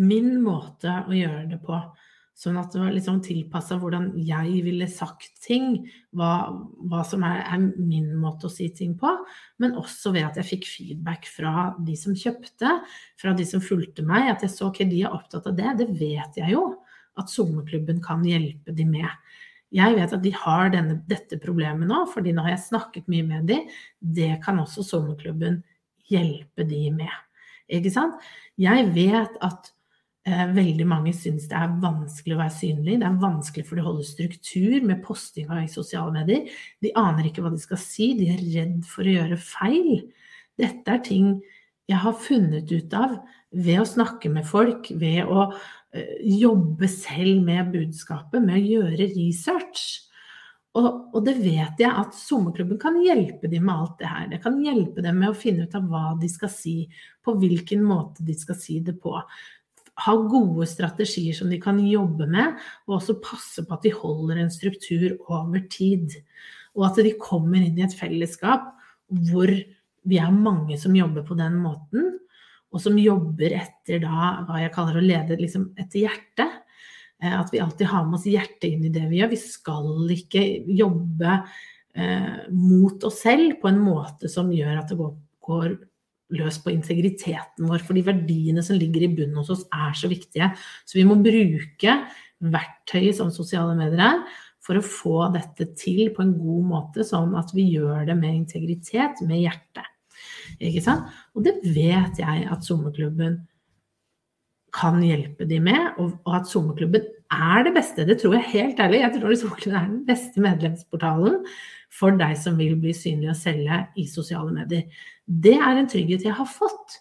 min 0.00 0.38
måte 0.44 1.02
å 1.08 1.16
gjøre 1.16 1.44
det 1.50 1.60
på 1.64 1.76
Sånn 2.40 2.56
at 2.56 2.72
det 2.72 2.80
var 2.80 2.94
liksom 2.94 3.18
tilpassa 3.20 3.76
hvordan 3.76 4.14
jeg 4.24 4.62
ville 4.64 4.86
sagt 4.88 5.42
ting, 5.44 5.74
hva, 6.16 6.48
hva 6.88 7.02
som 7.04 7.24
er, 7.28 7.42
er, 7.44 7.66
min 7.76 8.14
måte 8.16 8.48
å 8.48 8.52
si 8.52 8.70
ting 8.72 8.94
på. 8.96 9.10
Men 9.60 9.76
også 9.76 10.14
ved 10.14 10.24
at 10.30 10.38
jeg 10.40 10.48
fikk 10.54 10.68
feedback 10.70 11.28
fra 11.28 11.74
de 11.84 11.98
som 12.00 12.16
kjøpte, 12.16 12.78
fra 13.20 13.34
de 13.36 13.44
som 13.44 13.60
fulgte 13.60 14.06
meg. 14.08 14.30
At 14.32 14.46
jeg 14.46 14.54
så 14.54 14.70
ok, 14.70 14.86
de 14.88 15.02
er 15.04 15.12
opptatt 15.12 15.50
av 15.50 15.58
det. 15.58 15.74
Det 15.82 15.90
vet 16.00 16.40
jeg 16.40 16.54
jo 16.54 16.64
at 17.20 17.28
sommerklubben 17.28 18.00
kan 18.00 18.24
hjelpe 18.24 18.72
de 18.72 18.86
med. 18.88 19.36
Jeg 19.76 19.98
vet 19.98 20.14
at 20.16 20.24
de 20.24 20.32
har 20.34 20.72
denne, 20.72 20.96
dette 21.10 21.36
problemet 21.42 21.90
nå, 21.90 22.06
fordi 22.10 22.32
nå 22.34 22.46
har 22.46 22.54
jeg 22.54 22.70
snakket 22.70 23.10
mye 23.12 23.26
med 23.26 23.50
de. 23.52 23.58
Det 24.00 24.30
kan 24.46 24.62
også 24.62 24.86
sommerklubben 24.86 25.60
hjelpe 26.08 26.64
de 26.64 26.86
med. 26.94 27.12
Ikke 27.70 27.92
sant? 27.92 28.16
Jeg 28.56 28.88
vet 28.96 29.36
at 29.44 29.70
veldig 30.28 30.84
mange 30.84 31.12
syns 31.16 31.46
det 31.48 31.56
er 31.56 31.78
vanskelig 31.80 32.36
å 32.36 32.40
være 32.42 32.56
synlig. 32.58 32.98
Det 33.00 33.08
er 33.08 33.22
vanskelig 33.22 33.64
for 33.66 33.78
de 33.78 33.84
å 33.84 33.88
holde 33.88 34.04
struktur 34.04 34.82
med 34.84 35.00
postinga 35.04 35.62
i 35.64 35.70
sosiale 35.72 36.12
medier. 36.12 36.50
De 36.84 36.92
aner 36.98 37.30
ikke 37.30 37.44
hva 37.44 37.52
de 37.54 37.62
skal 37.62 37.80
si, 37.80 38.12
de 38.18 38.28
er 38.34 38.42
redd 38.52 38.84
for 38.88 39.08
å 39.08 39.16
gjøre 39.16 39.40
feil. 39.40 40.04
Dette 40.60 40.92
er 40.92 41.02
ting 41.06 41.32
jeg 41.90 41.98
har 42.04 42.20
funnet 42.22 42.70
ut 42.70 42.92
av 42.94 43.16
ved 43.50 43.80
å 43.82 43.88
snakke 43.88 44.30
med 44.30 44.46
folk, 44.46 44.92
ved 44.94 45.24
å 45.26 45.48
uh, 45.50 46.14
jobbe 46.22 46.86
selv 46.92 47.40
med 47.42 47.72
budskapet, 47.72 48.38
med 48.44 48.60
å 48.60 48.68
gjøre 48.76 49.08
research. 49.16 50.06
Og, 50.78 50.86
og, 51.10 51.24
det 51.26 51.34
vet 51.40 51.80
jeg 51.82 51.90
at 51.90 52.14
sommerklubben 52.14 52.78
kan 52.78 52.94
hjelpe 53.02 53.48
dem 53.50 53.64
med 53.66 53.74
alt 53.74 53.96
det 53.98 54.10
her. 54.10 54.28
Det 54.30 54.38
kan 54.44 54.60
hjelpe 54.62 55.02
dem 55.02 55.18
med 55.18 55.32
å 55.32 55.38
finne 55.38 55.66
ut 55.66 55.74
av 55.74 55.88
hva 55.90 56.12
de 56.20 56.30
skal 56.30 56.52
si, 56.52 56.76
på 57.26 57.34
hvilken 57.40 57.82
måte 57.82 58.22
de 58.22 58.36
skal 58.38 58.58
si 58.60 58.78
det 58.86 58.94
på. 59.02 59.16
Ha 60.00 60.14
gode 60.30 60.66
strategier 60.70 61.36
som 61.36 61.50
de 61.52 61.58
kan 61.60 61.78
jobbe 61.84 62.28
med, 62.30 62.56
og 62.88 62.98
også 63.00 63.18
passe 63.24 63.64
på 63.66 63.76
at 63.76 63.84
de 63.84 63.92
holder 63.94 64.40
en 64.40 64.52
struktur 64.52 65.18
over 65.28 65.60
tid. 65.72 66.14
Og 66.78 66.86
at 66.88 67.02
de 67.04 67.12
kommer 67.20 67.60
inn 67.60 67.78
i 67.78 67.84
et 67.86 67.96
fellesskap 67.96 68.70
hvor 69.30 69.50
vi 70.08 70.18
er 70.22 70.32
mange 70.32 70.78
som 70.80 70.94
jobber 70.96 71.26
på 71.26 71.36
den 71.38 71.58
måten, 71.60 72.16
og 72.70 72.82
som 72.82 72.98
jobber 73.00 73.56
etter 73.58 74.04
da 74.04 74.32
hva 74.46 74.60
jeg 74.62 74.72
kaller 74.74 75.00
å 75.00 75.04
lede 75.04 75.38
liksom 75.40 75.72
etter 75.80 76.04
hjertet. 76.04 76.60
Eh, 77.22 77.34
at 77.34 77.50
vi 77.52 77.60
alltid 77.60 77.90
har 77.90 78.06
med 78.06 78.20
oss 78.20 78.28
hjertet 78.30 78.68
inn 78.70 78.86
i 78.86 78.92
det 78.94 79.08
vi 79.10 79.20
gjør. 79.20 79.32
Vi 79.34 79.40
skal 79.42 80.14
ikke 80.14 80.44
jobbe 80.78 81.36
eh, 81.98 82.36
mot 82.54 83.06
oss 83.08 83.20
selv 83.26 83.58
på 83.60 83.70
en 83.72 83.82
måte 83.82 84.30
som 84.32 84.52
gjør 84.54 84.80
at 84.80 84.92
det 84.92 85.00
går, 85.00 85.16
går 85.50 85.74
løs 86.34 86.60
på 86.62 86.72
integriteten 86.72 87.68
vår. 87.68 87.84
For 87.86 87.96
de 87.96 88.04
verdiene 88.06 88.64
som 88.66 88.78
ligger 88.78 89.06
i 89.06 89.12
bunnen 89.12 89.38
hos 89.40 89.52
oss, 89.54 89.66
er 89.74 89.94
så 89.98 90.10
viktige. 90.10 90.52
Så 90.88 90.98
vi 90.98 91.06
må 91.08 91.18
bruke 91.22 91.96
verktøyet 92.40 93.18
som 93.18 93.32
sosiale 93.34 93.76
medier 93.78 94.04
er, 94.06 94.22
for 94.60 94.78
å 94.78 94.84
få 94.84 95.30
dette 95.34 95.70
til 95.78 96.10
på 96.14 96.24
en 96.24 96.34
god 96.38 96.66
måte, 96.68 97.04
sånn 97.06 97.32
at 97.38 97.52
vi 97.56 97.66
gjør 97.74 98.04
det 98.08 98.16
med 98.18 98.42
integritet, 98.42 99.22
med 99.26 99.42
hjertet. 99.42 99.88
Ikke 100.60 100.82
sant? 100.84 101.08
Og 101.34 101.46
det 101.46 101.56
vet 101.64 102.20
jeg 102.20 102.44
at 102.50 102.66
sommerklubben 102.66 103.38
kan 104.74 105.00
hjelpe 105.02 105.48
de 105.48 105.58
med, 105.62 105.96
og, 105.98 106.20
at 106.30 106.48
sommerklubben 106.50 107.08
er 107.30 107.66
det 107.66 107.74
beste. 107.76 108.06
Det 108.08 108.18
tror 108.20 108.36
jeg 108.38 108.50
helt 108.54 108.80
ærlig. 108.82 109.02
Jeg 109.04 109.14
tror 109.16 109.36
sommerklubben 109.38 109.78
er 109.78 109.86
den 109.90 110.00
beste 110.08 110.42
medlemsportalen 110.42 111.38
for 111.90 112.16
deg 112.18 112.34
som 112.38 112.58
vil 112.58 112.76
bli 112.80 112.94
synlig 112.96 113.32
og 113.32 113.38
selge 113.38 113.78
i 113.98 114.06
sosiale 114.10 114.52
medier. 114.54 115.06
Det 115.26 115.56
er 115.58 115.78
en 115.78 115.88
trygghet 115.90 116.26
jeg 116.26 116.36
har 116.36 116.50
fått 116.50 116.98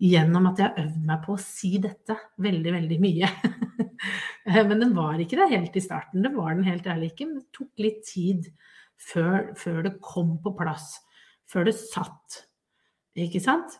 gjennom 0.00 0.48
at 0.48 0.60
jeg 0.60 0.68
har 0.68 0.84
øvd 0.84 1.04
meg 1.10 1.24
på 1.26 1.34
å 1.34 1.42
si 1.42 1.74
dette 1.82 2.16
veldig, 2.40 2.72
veldig 2.76 2.98
mye. 3.02 3.30
Men 4.70 4.80
den 4.80 4.94
var 4.96 5.20
ikke 5.20 5.38
det 5.40 5.50
helt 5.52 5.76
i 5.76 5.84
starten. 5.84 6.24
Det 6.24 6.32
var 6.36 6.54
den 6.54 6.68
helt 6.68 6.88
ærlig 6.88 7.12
ikke. 7.12 7.28
Men 7.28 7.42
det 7.42 7.56
tok 7.56 7.84
litt 7.84 8.00
tid 8.08 8.48
før, 9.00 9.52
før 9.60 9.84
det 9.86 9.98
kom 10.04 10.38
på 10.44 10.54
plass. 10.56 10.94
Før 11.50 11.68
det 11.68 11.76
satt. 11.76 12.42
Ikke 13.20 13.42
sant? 13.44 13.76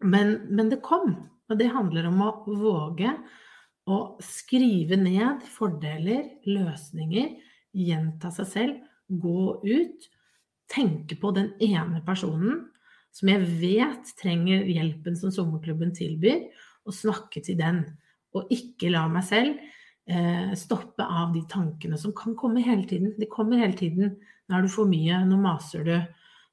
Men, 0.00 0.36
men 0.50 0.70
det 0.70 0.82
kom. 0.84 1.14
Og 1.50 1.58
det 1.58 1.72
handler 1.74 2.06
om 2.10 2.22
å 2.22 2.32
våge 2.46 3.14
å 3.88 4.16
skrive 4.24 4.98
ned 5.00 5.44
fordeler, 5.48 6.26
løsninger, 6.48 7.36
gjenta 7.72 8.30
seg 8.34 8.48
selv, 8.50 8.80
gå 9.08 9.60
ut, 9.64 10.10
tenke 10.70 11.16
på 11.18 11.32
den 11.34 11.52
ene 11.62 12.02
personen 12.06 12.66
som 13.14 13.30
jeg 13.30 13.46
vet 13.58 14.12
trenger 14.20 14.68
hjelpen 14.70 15.16
som 15.18 15.32
sommerklubben 15.34 15.92
tilbyr, 15.96 16.46
og 16.86 16.94
snakke 16.94 17.42
til 17.44 17.58
den. 17.58 17.82
Og 18.36 18.50
ikke 18.54 18.92
la 18.94 19.04
meg 19.10 19.26
selv 19.26 19.58
eh, 20.06 20.52
stoppe 20.58 21.02
av 21.02 21.34
de 21.34 21.42
tankene 21.50 21.98
som 21.98 22.14
kan 22.16 22.36
komme 22.38 22.62
hele 22.64 22.86
tiden. 22.88 23.16
De 23.18 23.28
kommer 23.30 23.62
hele 23.62 23.76
tiden. 23.78 24.14
Nå 24.46 24.56
er 24.56 24.66
du 24.66 24.70
for 24.72 24.90
mye, 24.90 25.24
nå 25.26 25.40
maser 25.42 25.86
du, 25.86 25.96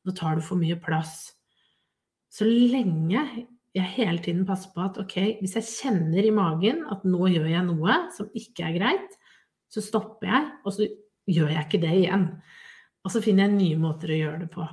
nå 0.06 0.16
tar 0.18 0.40
du 0.40 0.46
for 0.46 0.60
mye 0.60 0.80
plass. 0.82 1.36
Så 2.34 2.48
lenge 2.48 3.24
jeg 3.78 3.94
hele 3.98 4.22
tiden 4.24 4.46
passer 4.48 4.72
på 4.74 4.84
at 4.86 4.98
ok, 5.02 5.16
hvis 5.42 5.56
jeg 5.60 5.70
kjenner 5.70 6.26
i 6.26 6.34
magen 6.34 6.84
at 6.92 7.06
nå 7.08 7.30
gjør 7.34 7.48
jeg 7.52 7.66
noe 7.68 7.98
som 8.16 8.30
ikke 8.38 8.68
er 8.68 8.78
greit, 8.78 9.18
så 9.72 9.84
stopper 9.84 10.30
jeg, 10.30 10.50
og 10.64 10.76
så 10.76 10.88
gjør 11.28 11.54
jeg 11.54 11.66
ikke 11.66 11.82
det 11.84 11.94
igjen. 12.02 12.28
Og 13.04 13.14
så 13.14 13.22
finner 13.24 13.48
jeg 13.48 13.58
nye 13.58 13.80
måter 13.80 14.14
å 14.14 14.20
gjøre 14.22 14.42
det 14.46 14.52
på. 14.54 14.68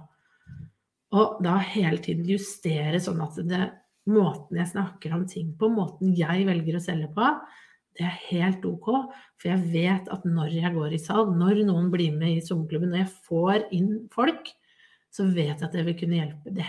Og 1.14 1.40
da 1.46 1.58
hele 1.62 2.00
tiden 2.02 2.26
justere 2.26 3.00
sånn 3.02 3.22
at 3.22 3.38
det, 3.46 3.66
måten 4.10 4.58
jeg 4.58 4.72
snakker 4.72 5.14
om 5.16 5.24
ting 5.30 5.52
på, 5.58 5.70
måten 5.72 6.14
jeg 6.16 6.46
velger 6.48 6.78
å 6.78 6.82
selge 6.82 7.10
på, 7.14 7.30
det 7.94 8.06
er 8.08 8.22
helt 8.28 8.64
ok. 8.66 8.88
For 9.38 9.52
jeg 9.52 9.70
vet 9.74 10.10
at 10.12 10.26
når 10.26 10.56
jeg 10.56 10.74
går 10.74 10.96
i 10.96 11.02
salg, 11.02 11.30
når 11.38 11.62
noen 11.68 11.90
blir 11.94 12.14
med 12.16 12.40
i 12.40 12.44
sommerklubben, 12.44 12.90
når 12.90 13.04
jeg 13.04 13.12
får 13.28 13.68
inn 13.76 13.92
folk, 14.14 14.50
så 15.14 15.28
vet 15.30 15.54
jeg 15.54 15.68
at 15.68 15.76
det 15.76 15.84
vil 15.86 15.98
kunne 16.00 16.18
hjelpe 16.18 16.54
det 16.54 16.66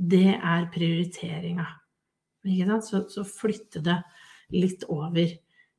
det 0.00 0.36
er 0.36 0.68
prioriteringa. 0.72 1.66
Så, 2.80 3.04
så 3.12 3.24
flytte 3.28 3.82
det 3.84 3.98
litt 4.56 4.86
over 4.88 5.28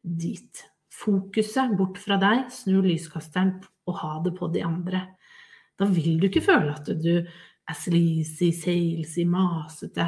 dit. 0.01 0.65
Fokuset 0.93 1.73
bort 1.77 1.97
fra 2.01 2.19
deg, 2.21 2.51
snu 2.53 2.83
lyskasteren 2.85 3.55
og 3.89 3.97
ha 4.03 4.17
det 4.25 4.35
på 4.37 4.51
de 4.53 4.61
andre. 4.65 5.05
Da 5.79 5.87
vil 5.89 6.19
du 6.21 6.27
ikke 6.29 6.43
føle 6.45 6.75
at 6.75 6.91
du 7.01 7.15
er 7.17 7.77
sleazy, 7.77 8.51
salesy, 8.53 9.25
masete, 9.25 10.05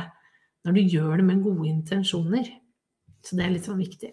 når 0.64 0.78
du 0.78 0.94
gjør 0.94 1.18
det 1.18 1.26
med 1.28 1.42
gode 1.44 1.70
intensjoner. 1.72 2.52
Så 3.24 3.38
det 3.40 3.48
er 3.48 3.56
litt 3.56 3.68
sånn 3.68 3.82
viktig. 3.82 4.12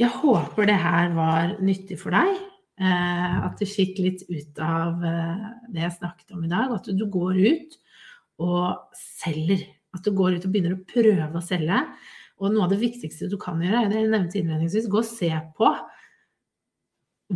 Jeg 0.00 0.16
håper 0.20 0.68
det 0.68 0.78
her 0.80 1.12
var 1.16 1.56
nyttig 1.64 1.98
for 2.00 2.14
deg. 2.16 2.36
Eh, 2.80 3.34
at 3.44 3.60
du 3.60 3.68
fikk 3.68 3.98
litt 4.00 4.22
ut 4.30 4.60
av 4.64 5.02
eh, 5.04 5.48
det 5.72 5.84
jeg 5.84 5.96
snakket 5.98 6.36
om 6.36 6.44
i 6.44 6.52
dag. 6.52 6.72
At 6.76 6.88
du 6.96 7.04
går 7.12 7.40
ut 7.40 7.76
og 8.40 8.96
selger. 8.96 9.66
At 9.94 10.06
du 10.06 10.14
går 10.14 10.38
ut 10.38 10.46
og 10.46 10.52
begynner 10.52 10.76
å 10.76 10.84
prøve 10.88 11.38
å 11.38 11.44
selge. 11.44 11.80
Og 12.40 12.52
noe 12.52 12.66
av 12.66 12.72
det 12.72 12.80
viktigste 12.80 13.28
du 13.28 13.36
kan 13.40 13.60
gjøre, 13.60 13.88
det 13.90 14.00
jeg 14.00 14.12
nevnte 14.12 14.40
innledningsvis, 14.40 14.88
gå 14.90 15.02
og 15.02 15.08
se 15.08 15.30
på 15.58 15.70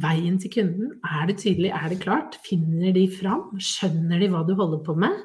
veien 0.00 0.38
til 0.42 0.52
kunden. 0.54 0.94
Er 1.04 1.28
det 1.28 1.38
tydelig, 1.42 1.70
er 1.76 1.92
det 1.92 2.00
klart? 2.02 2.38
Finner 2.46 2.94
de 2.96 3.04
fram? 3.12 3.50
Skjønner 3.60 4.22
de 4.22 4.30
hva 4.32 4.42
du 4.46 4.54
holder 4.58 4.80
på 4.86 4.96
med? 4.98 5.18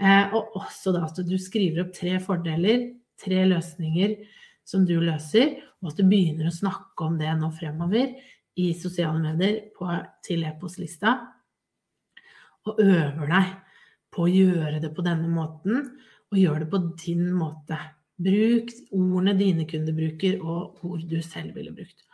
Eh, 0.00 0.34
og 0.36 0.54
også 0.60 0.94
da 0.96 1.06
at 1.08 1.18
du 1.26 1.34
skriver 1.40 1.84
opp 1.84 1.94
tre 1.96 2.18
fordeler, 2.22 2.90
tre 3.20 3.42
løsninger 3.48 4.18
som 4.68 4.84
du 4.88 4.94
løser, 5.02 5.58
og 5.80 5.92
at 5.92 6.00
du 6.00 6.06
begynner 6.08 6.48
å 6.48 6.54
snakke 6.54 7.08
om 7.08 7.18
det 7.20 7.32
nå 7.40 7.50
fremover 7.56 8.14
i 8.60 8.70
sosiale 8.76 9.20
medier 9.22 9.58
på, 9.76 9.88
til 10.24 10.44
e-postlista. 10.48 11.16
Og 12.68 12.80
øver 12.84 13.32
deg 13.32 13.52
på 14.14 14.26
å 14.26 14.30
gjøre 14.30 14.80
det 14.82 14.92
på 14.96 15.04
denne 15.06 15.30
måten, 15.30 15.90
og 16.30 16.38
gjør 16.38 16.64
det 16.64 16.70
på 16.70 16.82
din 17.02 17.26
måte. 17.34 17.78
Bruk 18.20 18.70
ordene 18.92 19.34
dine 19.38 19.66
kunder 19.68 19.96
bruker, 19.96 20.40
og 20.42 20.84
ord 20.86 21.04
du 21.08 21.18
selv 21.24 21.56
ville 21.56 21.74
brukt. 21.74 22.04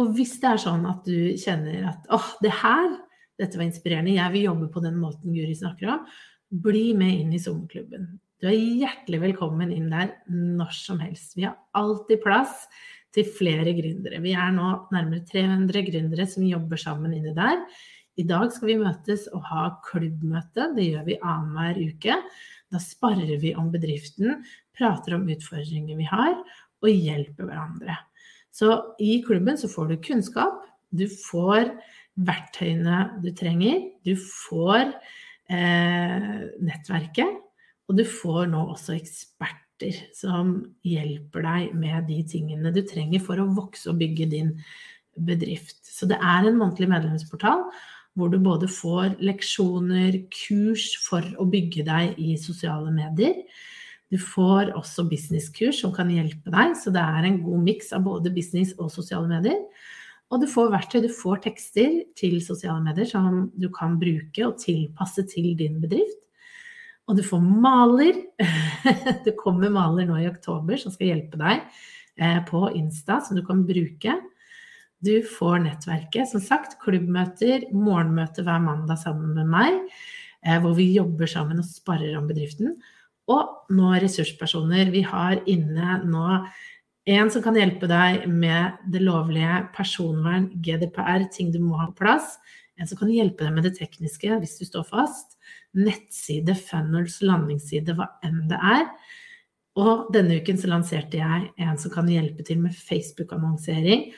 Og 0.00 0.12
hvis 0.16 0.38
det 0.40 0.52
er 0.54 0.60
sånn 0.62 0.84
at 0.88 1.04
du 1.04 1.34
kjenner 1.40 1.90
at 1.90 2.06
åh, 2.14 2.28
det 2.44 2.52
her, 2.62 2.94
dette 3.40 3.58
var 3.58 3.66
inspirerende, 3.66 4.14
jeg 4.16 4.34
vil 4.36 4.46
jobbe 4.46 4.70
på 4.72 4.84
den 4.84 4.96
måten 5.00 5.34
Guri 5.34 5.56
snakker 5.56 5.90
om, 5.96 6.06
bli 6.62 6.92
med 6.96 7.24
inn 7.24 7.34
i 7.36 7.40
sommerklubben. 7.42 8.08
Du 8.42 8.48
er 8.48 8.56
hjertelig 8.56 9.20
velkommen 9.22 9.70
inn 9.74 9.90
der 9.92 10.16
når 10.32 10.72
som 10.74 11.00
helst. 11.02 11.36
Vi 11.36 11.44
har 11.46 11.58
alltid 11.78 12.22
plass 12.24 12.66
til 13.12 13.28
flere 13.28 13.74
gründere. 13.76 14.20
Vi 14.24 14.32
er 14.34 14.52
nå 14.54 14.68
nærmere 14.92 15.24
300 15.28 15.84
gründere 15.86 16.26
som 16.28 16.46
jobber 16.48 16.80
sammen 16.80 17.14
inni 17.16 17.34
der. 17.36 17.60
I 18.20 18.24
dag 18.28 18.50
skal 18.52 18.68
vi 18.68 18.80
møtes 18.80 19.24
og 19.32 19.44
ha 19.48 19.68
klubbmøte. 19.86 20.68
Det 20.76 20.84
gjør 20.84 21.06
vi 21.06 21.20
annenhver 21.20 21.78
uke. 21.80 22.18
Da 22.72 22.80
sparer 22.80 23.38
vi 23.40 23.54
om 23.56 23.70
bedriften, 23.72 24.42
prater 24.76 25.16
om 25.16 25.24
utfordringer 25.32 25.96
vi 25.96 26.08
har, 26.08 26.36
og 26.82 26.90
hjelper 26.90 27.48
hverandre. 27.48 27.96
Så 28.52 28.74
i 29.00 29.20
klubben 29.24 29.56
så 29.60 29.70
får 29.70 29.92
du 29.92 29.96
kunnskap, 30.04 30.60
du 30.92 31.06
får 31.08 31.70
verktøyene 32.20 33.22
du 33.24 33.30
trenger, 33.36 33.80
du 34.04 34.12
får 34.20 34.90
eh, 35.48 36.42
nettverket, 36.60 37.38
og 37.88 37.96
du 37.96 38.04
får 38.08 38.50
nå 38.52 38.66
også 38.74 38.96
eksperter 38.98 40.02
som 40.14 40.58
hjelper 40.86 41.46
deg 41.48 41.72
med 41.76 42.10
de 42.10 42.20
tingene 42.28 42.74
du 42.74 42.82
trenger 42.86 43.24
for 43.24 43.40
å 43.40 43.48
vokse 43.56 43.88
og 43.90 43.98
bygge 44.00 44.28
din 44.36 44.52
bedrift. 45.16 45.80
Så 45.84 46.08
det 46.08 46.20
er 46.20 46.46
en 46.46 46.60
månedlig 46.60 46.88
medlemsportal 46.92 47.66
hvor 48.18 48.32
du 48.32 48.38
både 48.42 48.68
får 48.68 49.16
leksjoner, 49.24 50.18
kurs 50.32 50.90
for 51.04 51.24
å 51.40 51.46
bygge 51.48 51.84
deg 51.86 52.18
i 52.20 52.36
sosiale 52.40 52.92
medier. 52.92 53.38
Du 54.12 54.18
får 54.20 54.74
også 54.76 55.06
businesskurs 55.08 55.80
som 55.80 55.94
kan 55.96 56.10
hjelpe 56.12 56.52
deg, 56.52 56.74
så 56.76 56.92
det 56.92 57.00
er 57.00 57.28
en 57.28 57.40
god 57.44 57.62
miks 57.64 57.94
av 57.96 58.04
både 58.04 58.32
business 58.34 58.74
og 58.76 58.92
sosiale 58.92 59.30
medier. 59.30 59.62
Og 60.32 60.40
du 60.40 60.48
får 60.48 60.72
verktøy, 60.72 60.98
du 61.04 61.12
får 61.12 61.40
tekster 61.44 62.02
til 62.16 62.38
sosiale 62.44 62.80
medier 62.84 63.08
som 63.08 63.46
du 63.56 63.68
kan 63.72 63.98
bruke 64.00 64.44
og 64.46 64.58
tilpasse 64.60 65.24
til 65.32 65.52
din 65.56 65.80
bedrift. 65.80 66.20
Og 67.08 67.18
du 67.18 67.24
får 67.26 67.40
maler. 67.42 68.20
Det 69.26 69.34
kommer 69.40 69.72
maler 69.72 70.06
nå 70.08 70.20
i 70.20 70.28
oktober 70.30 70.78
som 70.80 70.92
skal 70.94 71.10
hjelpe 71.10 71.40
deg 71.40 71.64
eh, 72.16 72.38
på 72.48 72.62
Insta, 72.78 73.18
som 73.24 73.36
du 73.36 73.42
kan 73.44 73.64
bruke. 73.68 74.16
Du 75.02 75.22
får 75.26 75.64
nettverket. 75.64 76.30
Som 76.30 76.42
sagt, 76.44 76.76
klubbmøter, 76.82 77.66
morgenmøte 77.74 78.44
hver 78.46 78.60
mandag 78.62 79.00
sammen 79.02 79.32
med 79.34 79.48
meg, 79.50 79.78
eh, 80.46 80.60
hvor 80.62 80.76
vi 80.78 80.92
jobber 80.94 81.26
sammen 81.26 81.58
og 81.58 81.66
sparer 81.66 82.14
om 82.18 82.28
bedriften. 82.30 82.76
Og 83.30 83.72
nå 83.74 83.94
ressurspersoner. 84.02 84.92
Vi 84.94 85.02
har 85.06 85.42
inne 85.46 86.02
nå 86.06 86.46
En 87.02 87.32
som 87.34 87.42
kan 87.42 87.56
hjelpe 87.58 87.88
deg 87.90 88.28
med 88.30 88.76
det 88.86 89.00
lovlige, 89.02 89.56
personvern, 89.74 90.44
GDPR, 90.62 91.24
ting 91.34 91.48
du 91.50 91.58
må 91.58 91.74
ha 91.74 91.88
på 91.88 92.04
plass. 92.04 92.36
En 92.78 92.86
som 92.86 92.94
kan 93.00 93.10
hjelpe 93.10 93.42
deg 93.42 93.56
med 93.56 93.66
det 93.66 93.72
tekniske 93.74 94.38
hvis 94.38 94.54
du 94.60 94.68
står 94.68 94.84
fast. 94.86 95.34
Nettside, 95.74 96.54
funnels, 96.54 97.18
landingsside, 97.18 97.96
hva 97.98 98.06
enn 98.22 98.44
det 98.46 98.60
er. 98.62 98.86
Og 99.82 100.12
denne 100.14 100.38
uken 100.38 100.60
så 100.62 100.70
lanserte 100.70 101.18
jeg 101.18 101.50
en 101.58 101.80
som 101.80 101.90
kan 101.90 102.06
hjelpe 102.06 102.46
til 102.46 102.62
med 102.62 102.76
Facebook-annonsering 102.76 104.12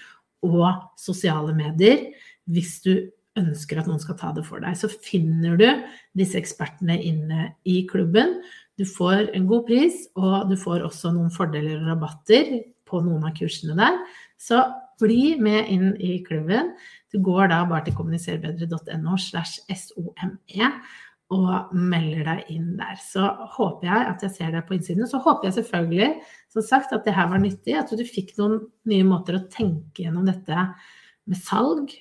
og 0.44 0.68
sosiale 1.00 1.54
medier 1.56 2.10
hvis 2.50 2.78
du 2.84 2.94
ønsker 3.38 3.80
at 3.80 3.88
noen 3.88 4.02
skal 4.02 4.18
ta 4.18 4.30
det 4.34 4.44
for 4.46 4.62
deg. 4.62 4.76
Så 4.78 4.90
finner 4.92 5.56
du 5.58 5.66
disse 6.18 6.38
ekspertene 6.38 6.96
inne 7.02 7.48
i 7.66 7.82
klubben. 7.90 8.38
Du 8.78 8.84
får 8.86 9.32
en 9.34 9.48
god 9.50 9.66
pris, 9.68 10.06
og 10.18 10.50
du 10.50 10.56
får 10.58 10.86
også 10.86 11.12
noen 11.14 11.32
fordeler 11.34 11.80
og 11.80 11.90
rabatter 11.92 12.56
på 12.88 13.02
noen 13.02 13.26
av 13.26 13.34
kursene 13.38 13.76
der. 13.78 13.98
Så 14.38 14.60
bli 15.02 15.34
med 15.42 15.70
inn 15.72 15.94
i 15.98 16.20
klubben. 16.26 16.74
Du 17.10 17.20
går 17.22 17.50
da 17.50 17.62
bare 17.70 17.88
til 17.88 17.96
kommuniserbedre.no 17.98 19.18
slash 19.18 19.64
SOME 19.66 20.70
og 21.34 21.74
melder 21.74 22.24
deg 22.28 22.52
inn 22.54 22.74
der. 22.78 22.96
Så 23.02 23.26
håper 23.56 23.88
jeg 23.90 24.08
at 24.12 24.24
jeg 24.24 24.34
ser 24.36 24.54
deg 24.54 24.66
på 24.68 24.76
innsiden. 24.76 25.08
Så 25.10 25.20
håper 25.24 25.48
jeg 25.48 25.56
selvfølgelig, 25.58 26.10
som 26.54 26.66
sagt, 26.66 26.94
at 26.94 27.06
det 27.06 27.16
her 27.16 27.28
var 27.32 27.42
nyttig. 27.42 27.76
At 27.80 27.92
du 27.92 28.04
fikk 28.06 28.34
noen 28.38 28.60
nye 28.90 29.06
måter 29.08 29.38
å 29.38 29.44
tenke 29.50 30.06
gjennom 30.06 30.28
dette 30.28 30.68
med 31.26 31.40
salg 31.40 31.94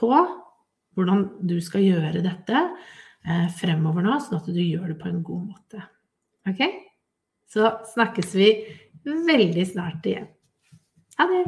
på. 0.00 0.12
Hvordan 0.96 1.26
du 1.44 1.58
skal 1.60 1.84
gjøre 1.84 2.24
dette 2.24 2.56
eh, 2.56 3.46
fremover 3.58 4.06
nå, 4.06 4.16
sånn 4.24 4.40
at 4.40 4.48
du 4.48 4.62
gjør 4.62 4.94
det 4.94 5.00
på 5.02 5.10
en 5.10 5.20
god 5.26 5.42
måte. 5.50 5.84
Ok? 6.48 6.64
Så 7.52 7.68
snakkes 7.92 8.32
vi 8.38 8.50
veldig 9.04 9.66
snart 9.68 10.08
igjen. 10.08 10.30
Ha 11.20 11.28
det! 11.30 11.44